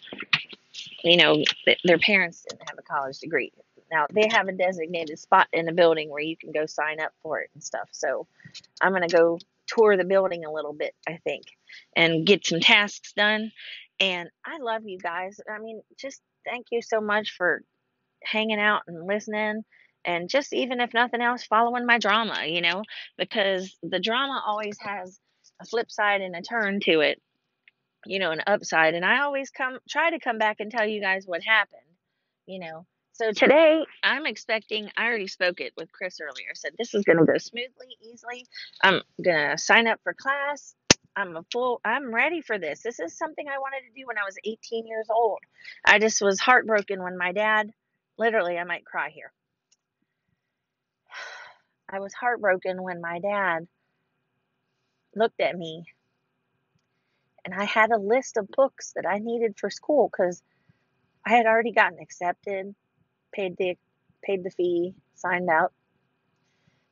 you 1.02 1.16
know, 1.16 1.44
th- 1.64 1.80
their 1.84 1.98
parents 1.98 2.44
didn't 2.48 2.68
have 2.68 2.78
a 2.78 2.82
college 2.82 3.18
degree. 3.18 3.52
Now 3.90 4.06
they 4.10 4.28
have 4.30 4.48
a 4.48 4.52
designated 4.52 5.18
spot 5.18 5.48
in 5.52 5.66
the 5.66 5.72
building 5.72 6.10
where 6.10 6.22
you 6.22 6.36
can 6.36 6.52
go 6.52 6.66
sign 6.66 7.00
up 7.00 7.12
for 7.22 7.40
it 7.40 7.50
and 7.54 7.62
stuff. 7.62 7.88
So 7.92 8.26
I'm 8.80 8.92
to 8.94 9.08
go 9.08 9.38
tour 9.66 9.96
the 9.96 10.04
building 10.04 10.44
a 10.44 10.52
little 10.52 10.72
bit, 10.72 10.94
I 11.08 11.18
think, 11.24 11.44
and 11.96 12.26
get 12.26 12.46
some 12.46 12.60
tasks 12.60 13.12
done. 13.14 13.52
And 14.00 14.28
I 14.44 14.58
love 14.58 14.82
you 14.84 14.98
guys. 14.98 15.38
I 15.48 15.58
mean, 15.58 15.82
just 15.98 16.20
thank 16.44 16.66
you 16.70 16.82
so 16.82 17.00
much 17.00 17.34
for 17.36 17.62
hanging 18.22 18.60
out 18.60 18.82
and 18.86 19.06
listening. 19.06 19.62
And 20.04 20.28
just 20.28 20.52
even 20.52 20.80
if 20.80 20.92
nothing 20.92 21.22
else, 21.22 21.44
following 21.44 21.86
my 21.86 21.98
drama, 21.98 22.44
you 22.46 22.60
know, 22.60 22.82
because 23.16 23.76
the 23.82 24.00
drama 24.00 24.42
always 24.46 24.76
has 24.80 25.18
a 25.60 25.64
flip 25.64 25.90
side 25.90 26.20
and 26.20 26.36
a 26.36 26.42
turn 26.42 26.80
to 26.80 27.00
it, 27.00 27.20
you 28.04 28.18
know, 28.18 28.30
an 28.30 28.42
upside. 28.46 28.94
And 28.94 29.04
I 29.04 29.22
always 29.22 29.50
come 29.50 29.78
try 29.88 30.10
to 30.10 30.18
come 30.18 30.38
back 30.38 30.56
and 30.60 30.70
tell 30.70 30.86
you 30.86 31.00
guys 31.00 31.24
what 31.26 31.42
happened, 31.42 31.80
you 32.46 32.58
know. 32.58 32.86
So 33.14 33.30
today 33.30 33.86
I'm 34.02 34.26
expecting, 34.26 34.90
I 34.96 35.06
already 35.06 35.28
spoke 35.28 35.60
it 35.60 35.72
with 35.76 35.92
Chris 35.92 36.18
earlier, 36.20 36.48
said 36.54 36.72
this 36.76 36.94
is 36.94 37.04
going 37.04 37.18
to 37.18 37.24
go 37.24 37.38
smoothly, 37.38 37.96
easily. 38.02 38.44
I'm 38.82 39.02
going 39.22 39.50
to 39.50 39.56
sign 39.56 39.86
up 39.86 40.00
for 40.02 40.14
class. 40.14 40.74
I'm 41.14 41.36
a 41.36 41.44
full, 41.52 41.80
I'm 41.84 42.12
ready 42.12 42.40
for 42.40 42.58
this. 42.58 42.82
This 42.82 42.98
is 42.98 43.16
something 43.16 43.46
I 43.48 43.60
wanted 43.60 43.86
to 43.86 43.94
do 43.94 44.04
when 44.08 44.18
I 44.18 44.24
was 44.24 44.36
18 44.44 44.88
years 44.88 45.06
old. 45.14 45.38
I 45.84 46.00
just 46.00 46.20
was 46.22 46.40
heartbroken 46.40 47.04
when 47.04 47.16
my 47.16 47.30
dad, 47.30 47.70
literally, 48.18 48.58
I 48.58 48.64
might 48.64 48.84
cry 48.84 49.10
here. 49.10 49.32
I 51.88 52.00
was 52.00 52.14
heartbroken 52.14 52.82
when 52.82 53.00
my 53.00 53.20
dad 53.20 53.68
looked 55.14 55.40
at 55.40 55.56
me 55.56 55.84
and 57.44 57.54
I 57.54 57.62
had 57.62 57.92
a 57.92 57.96
list 57.96 58.38
of 58.38 58.48
books 58.48 58.92
that 58.96 59.06
I 59.06 59.18
needed 59.18 59.54
for 59.56 59.70
school 59.70 60.10
because 60.10 60.42
I 61.24 61.36
had 61.36 61.46
already 61.46 61.70
gotten 61.70 62.00
accepted, 62.00 62.74
paid 63.34 63.56
the 63.58 63.76
paid 64.24 64.42
the 64.42 64.50
fee, 64.50 64.94
signed 65.14 65.50
up. 65.50 65.72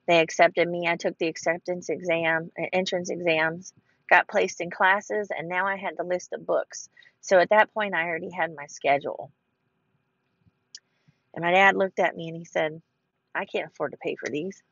They 0.07 0.21
accepted 0.21 0.69
me. 0.69 0.87
I 0.89 0.97
took 0.97 1.17
the 1.19 1.29
acceptance 1.29 1.89
exam, 1.89 2.51
uh, 2.61 2.67
entrance 2.73 3.09
exams, 3.11 3.73
got 4.11 4.29
placed 4.29 4.61
in 4.61 4.71
classes, 4.71 5.31
and 5.37 5.49
now 5.49 5.67
I 5.67 5.77
had 5.77 5.97
the 5.97 6.05
list 6.05 6.33
of 6.33 6.47
books. 6.47 6.89
So 7.21 7.39
at 7.39 7.51
that 7.51 7.73
point, 7.73 7.95
I 7.95 8.07
already 8.07 8.31
had 8.31 8.55
my 8.55 8.67
schedule. 8.67 9.33
And 11.35 11.45
my 11.45 11.53
dad 11.53 11.77
looked 11.77 11.99
at 11.99 12.17
me 12.17 12.29
and 12.29 12.37
he 12.37 12.45
said, 12.45 12.83
I 13.35 13.47
can't 13.47 13.71
afford 13.71 13.93
to 13.93 13.99
pay 13.99 14.17
for 14.17 14.29
these. 14.29 14.63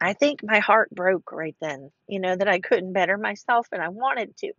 I 0.00 0.12
think 0.12 0.40
my 0.42 0.60
heart 0.60 0.90
broke 0.90 1.32
right 1.32 1.56
then, 1.60 1.90
you 2.08 2.20
know, 2.20 2.34
that 2.34 2.48
I 2.48 2.60
couldn't 2.60 2.92
better 2.92 3.18
myself 3.18 3.68
and 3.72 3.82
I 3.82 3.88
wanted 3.88 4.36
to. 4.38 4.52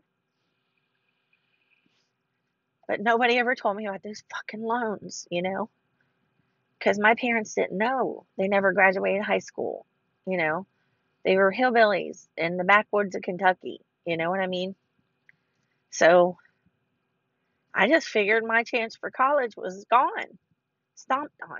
But 2.89 3.01
nobody 3.01 3.37
ever 3.37 3.53
told 3.53 3.77
me 3.77 3.85
about 3.85 4.01
those 4.01 4.23
fucking 4.31 4.63
loans, 4.63 5.27
you 5.29 5.43
know, 5.43 5.69
because 6.79 6.97
my 6.97 7.13
parents 7.13 7.53
didn't 7.53 7.77
know. 7.77 8.25
They 8.35 8.47
never 8.47 8.73
graduated 8.73 9.21
high 9.21 9.39
school, 9.39 9.85
you 10.25 10.37
know. 10.37 10.65
They 11.23 11.37
were 11.37 11.53
hillbillies 11.53 12.27
in 12.35 12.57
the 12.57 12.63
backwoods 12.63 13.13
of 13.13 13.21
Kentucky, 13.21 13.81
you 14.05 14.17
know 14.17 14.31
what 14.31 14.39
I 14.39 14.47
mean? 14.47 14.73
So 15.91 16.37
I 17.75 17.87
just 17.87 18.07
figured 18.07 18.43
my 18.43 18.63
chance 18.63 18.95
for 18.95 19.11
college 19.11 19.55
was 19.55 19.85
gone, 19.85 20.39
stomped 20.95 21.39
on, 21.47 21.59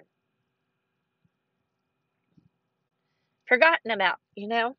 forgotten 3.48 3.92
about, 3.92 4.18
you 4.34 4.48
know, 4.48 4.76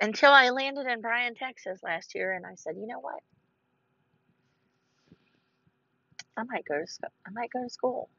until 0.00 0.30
I 0.30 0.50
landed 0.50 0.86
in 0.86 1.00
Bryan, 1.00 1.34
Texas 1.34 1.80
last 1.82 2.14
year 2.14 2.32
and 2.32 2.46
I 2.46 2.54
said, 2.54 2.76
you 2.76 2.86
know 2.86 3.00
what? 3.00 3.20
I 6.36 6.44
might 6.44 6.64
go 6.64 6.78
to 6.78 6.86
sc- 6.86 7.04
I 7.26 7.30
might 7.30 7.50
go 7.50 7.62
to 7.62 7.70
school. 7.70 8.10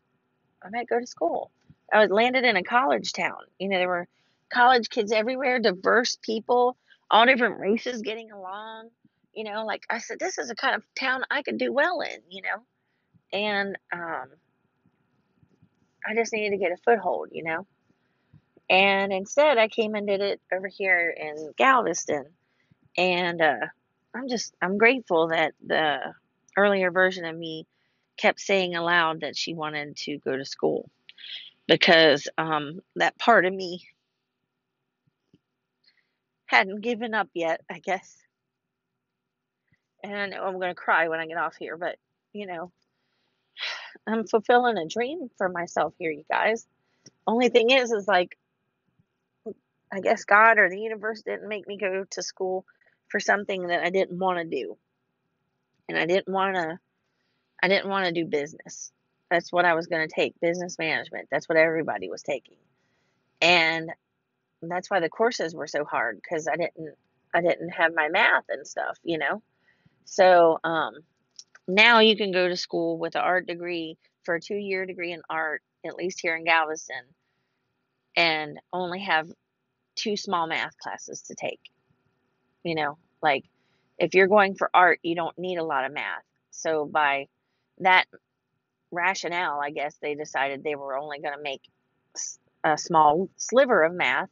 I 0.63 0.69
might 0.69 0.89
go 0.89 0.99
to 0.99 1.07
school. 1.07 1.51
I 1.91 1.99
was 1.99 2.09
landed 2.09 2.43
in 2.43 2.57
a 2.57 2.63
college 2.63 3.13
town. 3.13 3.37
You 3.59 3.69
know, 3.69 3.77
there 3.77 3.87
were 3.87 4.07
college 4.51 4.89
kids 4.89 5.11
everywhere, 5.11 5.59
diverse 5.59 6.17
people, 6.21 6.77
all 7.09 7.25
different 7.25 7.59
races 7.59 8.01
getting 8.01 8.31
along. 8.31 8.89
You 9.33 9.43
know, 9.43 9.65
like 9.65 9.83
I 9.89 9.99
said, 9.99 10.19
this 10.19 10.37
is 10.37 10.49
a 10.49 10.55
kind 10.55 10.75
of 10.75 10.83
town 10.99 11.23
I 11.29 11.43
could 11.43 11.57
do 11.57 11.71
well 11.71 12.01
in, 12.01 12.21
you 12.29 12.41
know. 12.41 12.63
And 13.31 13.77
um, 13.93 14.29
I 16.05 16.15
just 16.15 16.33
needed 16.33 16.51
to 16.51 16.57
get 16.57 16.71
a 16.71 16.77
foothold, 16.77 17.29
you 17.31 17.43
know. 17.43 17.67
And 18.69 19.13
instead, 19.13 19.57
I 19.57 19.67
came 19.67 19.95
and 19.95 20.07
did 20.07 20.21
it 20.21 20.41
over 20.51 20.67
here 20.67 21.15
in 21.15 21.53
Galveston. 21.57 22.25
And 22.97 23.41
uh, 23.41 23.67
I'm 24.13 24.27
just, 24.27 24.53
I'm 24.61 24.77
grateful 24.77 25.27
that 25.29 25.53
the 25.65 25.99
earlier 26.57 26.91
version 26.91 27.25
of 27.25 27.37
me 27.37 27.65
kept 28.17 28.39
saying 28.41 28.75
aloud 28.75 29.21
that 29.21 29.37
she 29.37 29.53
wanted 29.53 29.97
to 29.97 30.19
go 30.19 30.37
to 30.37 30.45
school 30.45 30.89
because 31.67 32.27
um, 32.37 32.81
that 32.95 33.17
part 33.19 33.45
of 33.45 33.53
me 33.53 33.87
hadn't 36.47 36.81
given 36.81 37.13
up 37.13 37.29
yet, 37.33 37.61
I 37.69 37.79
guess. 37.79 38.17
And 40.03 40.15
I 40.15 40.27
know 40.27 40.43
I'm 40.43 40.59
going 40.59 40.69
to 40.69 40.75
cry 40.75 41.09
when 41.09 41.19
I 41.19 41.27
get 41.27 41.37
off 41.37 41.55
here, 41.57 41.77
but 41.77 41.97
you 42.33 42.47
know, 42.47 42.71
I'm 44.07 44.27
fulfilling 44.27 44.77
a 44.77 44.87
dream 44.87 45.29
for 45.37 45.49
myself 45.49 45.93
here, 45.99 46.11
you 46.11 46.25
guys. 46.31 46.67
Only 47.27 47.49
thing 47.49 47.71
is, 47.71 47.91
is 47.91 48.07
like, 48.07 48.37
I 49.91 50.01
guess 50.01 50.25
God 50.25 50.59
or 50.59 50.69
the 50.69 50.79
universe 50.79 51.23
didn't 51.23 51.49
make 51.49 51.67
me 51.67 51.77
go 51.77 52.05
to 52.11 52.23
school 52.23 52.65
for 53.09 53.19
something 53.19 53.67
that 53.67 53.81
I 53.83 53.89
didn't 53.89 54.19
want 54.19 54.39
to 54.39 54.45
do. 54.45 54.77
and 55.87 55.97
I 55.97 56.05
didn't 56.05 56.33
want 56.33 56.55
to 56.55 56.79
I 57.61 57.67
didn't 57.67 57.89
want 57.89 58.05
to 58.05 58.11
do 58.11 58.25
business. 58.25 58.91
That's 59.29 59.51
what 59.51 59.65
I 59.65 59.73
was 59.73 59.87
going 59.87 60.07
to 60.07 60.13
take, 60.13 60.39
business 60.39 60.77
management. 60.79 61.27
That's 61.31 61.49
what 61.49 61.57
everybody 61.57 62.09
was 62.09 62.23
taking. 62.23 62.57
And 63.41 63.91
that's 64.61 64.89
why 64.89 64.99
the 64.99 65.09
courses 65.09 65.53
were 65.53 65.67
so 65.67 65.85
hard 65.85 66.19
cuz 66.27 66.47
I 66.47 66.55
didn't 66.55 66.95
I 67.33 67.41
didn't 67.41 67.69
have 67.69 67.93
my 67.93 68.09
math 68.09 68.45
and 68.49 68.65
stuff, 68.65 68.97
you 69.03 69.17
know. 69.17 69.43
So, 70.05 70.59
um 70.63 70.95
now 71.67 71.99
you 71.99 72.15
can 72.15 72.31
go 72.31 72.47
to 72.47 72.55
school 72.57 72.97
with 72.97 73.15
an 73.15 73.21
art 73.21 73.45
degree 73.47 73.97
for 74.23 74.35
a 74.35 74.39
2-year 74.39 74.85
degree 74.85 75.11
in 75.11 75.21
art 75.29 75.61
at 75.85 75.95
least 75.95 76.21
here 76.21 76.35
in 76.35 76.45
Galveston 76.45 77.03
and 78.15 78.59
only 78.73 78.99
have 79.01 79.29
two 79.95 80.17
small 80.17 80.47
math 80.47 80.77
classes 80.79 81.21
to 81.23 81.35
take. 81.35 81.59
You 82.63 82.75
know, 82.75 82.97
like 83.21 83.45
if 83.97 84.15
you're 84.15 84.27
going 84.27 84.55
for 84.55 84.69
art, 84.73 84.99
you 85.03 85.15
don't 85.15 85.37
need 85.37 85.57
a 85.57 85.63
lot 85.63 85.85
of 85.85 85.93
math. 85.93 86.23
So 86.51 86.85
by 86.85 87.27
that 87.79 88.05
rationale, 88.91 89.59
I 89.59 89.71
guess 89.71 89.95
they 90.01 90.15
decided 90.15 90.63
they 90.63 90.75
were 90.75 90.97
only 90.97 91.19
going 91.19 91.35
to 91.35 91.43
make 91.43 91.61
a 92.63 92.77
small 92.77 93.29
sliver 93.37 93.83
of 93.83 93.93
math, 93.93 94.29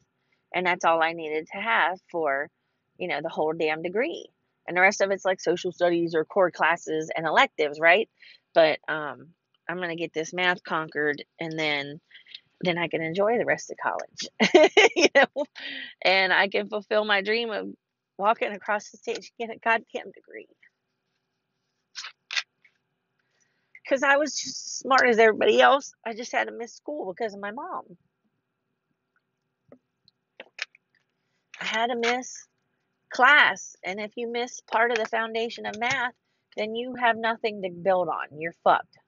and 0.54 0.66
that's 0.66 0.84
all 0.84 1.02
I 1.02 1.12
needed 1.12 1.48
to 1.52 1.58
have 1.58 1.98
for, 2.10 2.50
you 2.98 3.08
know, 3.08 3.20
the 3.22 3.28
whole 3.28 3.52
damn 3.52 3.82
degree. 3.82 4.26
And 4.66 4.76
the 4.76 4.80
rest 4.80 5.00
of 5.00 5.10
it's 5.10 5.24
like 5.24 5.40
social 5.40 5.70
studies 5.72 6.14
or 6.14 6.24
core 6.24 6.50
classes 6.50 7.10
and 7.16 7.26
electives, 7.26 7.78
right? 7.78 8.08
But 8.54 8.80
um, 8.88 9.28
I'm 9.68 9.76
going 9.76 9.90
to 9.90 9.96
get 9.96 10.12
this 10.12 10.32
math 10.32 10.62
conquered, 10.64 11.22
and 11.40 11.58
then 11.58 12.00
then 12.62 12.78
I 12.78 12.88
can 12.88 13.02
enjoy 13.02 13.36
the 13.36 13.44
rest 13.44 13.70
of 13.70 13.76
college, 13.82 14.72
you 14.96 15.08
know, 15.14 15.44
and 16.02 16.32
I 16.32 16.48
can 16.48 16.68
fulfill 16.68 17.04
my 17.04 17.20
dream 17.20 17.50
of 17.50 17.68
walking 18.18 18.52
across 18.52 18.90
the 18.90 18.96
stage, 18.96 19.30
and 19.38 19.48
get 19.48 19.56
a 19.56 19.58
goddamn 19.58 20.10
degree. 20.12 20.48
Because 23.86 24.02
I 24.02 24.16
was 24.16 24.34
just 24.34 24.78
smart 24.80 25.06
as 25.06 25.18
everybody 25.18 25.60
else. 25.60 25.94
I 26.04 26.14
just 26.14 26.32
had 26.32 26.48
to 26.48 26.52
miss 26.52 26.74
school 26.74 27.14
because 27.14 27.34
of 27.34 27.40
my 27.40 27.52
mom. 27.52 27.84
I 31.60 31.64
had 31.64 31.86
to 31.88 31.96
miss 31.96 32.46
class. 33.10 33.76
And 33.84 34.00
if 34.00 34.12
you 34.16 34.30
miss 34.30 34.60
part 34.60 34.90
of 34.90 34.98
the 34.98 35.06
foundation 35.06 35.66
of 35.66 35.78
math, 35.78 36.14
then 36.56 36.74
you 36.74 36.94
have 36.96 37.16
nothing 37.16 37.62
to 37.62 37.70
build 37.70 38.08
on. 38.08 38.40
You're 38.40 38.54
fucked. 38.64 38.98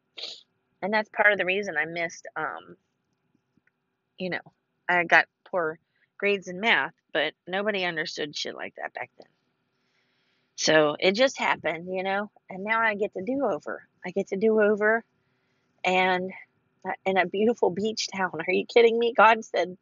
And 0.81 0.93
that's 0.93 1.09
part 1.09 1.33
of 1.33 1.39
the 1.39 1.45
reason 1.45 1.77
I 1.77 1.87
missed, 1.87 2.29
um, 2.37 2.77
you 4.17 4.31
know, 4.31 4.39
I 4.89 5.03
got 5.05 5.27
poor 5.51 5.81
grades 6.19 6.47
in 6.47 6.61
math, 6.61 6.95
but 7.13 7.33
nobody 7.49 7.85
understood 7.85 8.37
shit 8.37 8.55
like 8.55 8.75
that 8.77 8.95
back 8.95 9.11
then. 9.19 9.27
So 10.55 10.97
it 10.99 11.13
just 11.13 11.39
happened, 11.39 11.89
you 11.93 12.03
know, 12.05 12.31
and 12.49 12.63
now 12.63 12.81
I 12.81 12.95
get 12.95 13.13
to 13.15 13.23
do 13.25 13.45
over. 13.45 13.88
I 14.05 14.11
get 14.11 14.29
to 14.29 14.37
do 14.37 14.61
over 14.61 15.05
and 15.85 16.31
uh, 16.87 16.93
in 17.05 17.17
a 17.17 17.27
beautiful 17.27 17.71
beach 17.71 18.09
town. 18.15 18.33
Are 18.35 18.53
you 18.53 18.65
kidding 18.67 18.99
me? 18.99 19.13
God 19.17 19.45
said, 19.45 19.77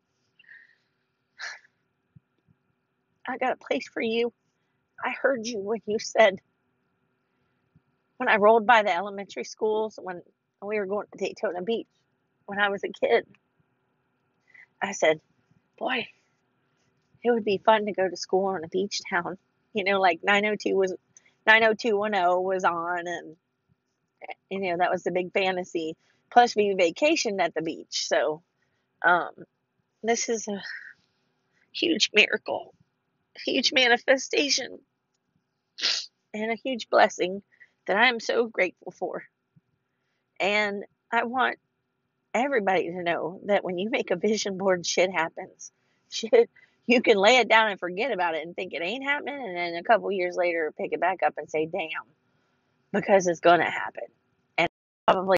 I 3.26 3.38
got 3.38 3.52
a 3.52 3.56
place 3.56 3.88
for 3.92 4.02
you. 4.02 4.32
I 5.04 5.10
heard 5.10 5.46
you 5.46 5.60
when 5.60 5.80
you 5.86 5.98
said, 5.98 6.38
when 8.16 8.28
I 8.28 8.36
rolled 8.36 8.66
by 8.66 8.82
the 8.82 8.94
elementary 8.94 9.44
schools, 9.44 9.98
when 10.02 10.22
we 10.62 10.78
were 10.78 10.86
going 10.86 11.06
to 11.12 11.18
Daytona 11.18 11.62
Beach, 11.62 11.86
when 12.46 12.58
I 12.58 12.70
was 12.70 12.82
a 12.84 12.88
kid, 12.88 13.26
I 14.82 14.92
said, 14.92 15.20
boy, 15.78 16.06
it 17.22 17.30
would 17.30 17.44
be 17.44 17.60
fun 17.64 17.86
to 17.86 17.92
go 17.92 18.08
to 18.08 18.16
school 18.16 18.54
in 18.54 18.64
a 18.64 18.68
beach 18.68 19.00
town. 19.10 19.36
You 19.74 19.84
know, 19.84 20.00
like 20.00 20.20
902 20.22 20.74
was 20.74 20.94
90210 21.46 22.42
was 22.42 22.64
on 22.64 23.06
and 23.06 23.36
you 24.50 24.60
know, 24.60 24.76
that 24.78 24.90
was 24.90 25.02
the 25.02 25.10
big 25.10 25.32
fantasy. 25.32 25.96
Plus 26.30 26.56
we 26.56 26.74
vacationed 26.74 27.40
at 27.40 27.54
the 27.54 27.62
beach. 27.62 28.06
So 28.08 28.42
um 29.04 29.30
this 30.02 30.28
is 30.28 30.46
a 30.48 30.62
huge 31.72 32.10
miracle, 32.14 32.74
huge 33.44 33.72
manifestation, 33.72 34.78
and 36.32 36.50
a 36.50 36.56
huge 36.56 36.88
blessing 36.88 37.42
that 37.86 37.96
I 37.96 38.08
am 38.08 38.20
so 38.20 38.46
grateful 38.46 38.92
for. 38.92 39.24
And 40.38 40.84
I 41.10 41.24
want 41.24 41.58
everybody 42.34 42.90
to 42.90 43.02
know 43.02 43.40
that 43.46 43.64
when 43.64 43.78
you 43.78 43.90
make 43.90 44.10
a 44.10 44.16
vision 44.16 44.58
board, 44.58 44.86
shit 44.86 45.10
happens. 45.10 45.72
Shit 46.08 46.48
you 46.86 47.02
can 47.02 47.16
lay 47.16 47.38
it 47.38 47.48
down 47.48 47.70
and 47.70 47.80
forget 47.80 48.12
about 48.12 48.34
it 48.34 48.46
and 48.46 48.54
think 48.54 48.72
it 48.72 48.82
ain't 48.82 49.04
happening, 49.04 49.34
and 49.34 49.56
then 49.56 49.74
a 49.74 49.82
couple 49.82 50.10
years 50.12 50.36
later 50.36 50.72
pick 50.76 50.92
it 50.92 51.00
back 51.00 51.22
up 51.24 51.34
and 51.36 51.50
say, 51.50 51.66
"Damn," 51.66 51.90
because 52.96 53.28
it's 53.28 53.40
gonna 53.40 53.70
happen, 53.70 54.04
and 54.58 54.68
probably 55.06 55.28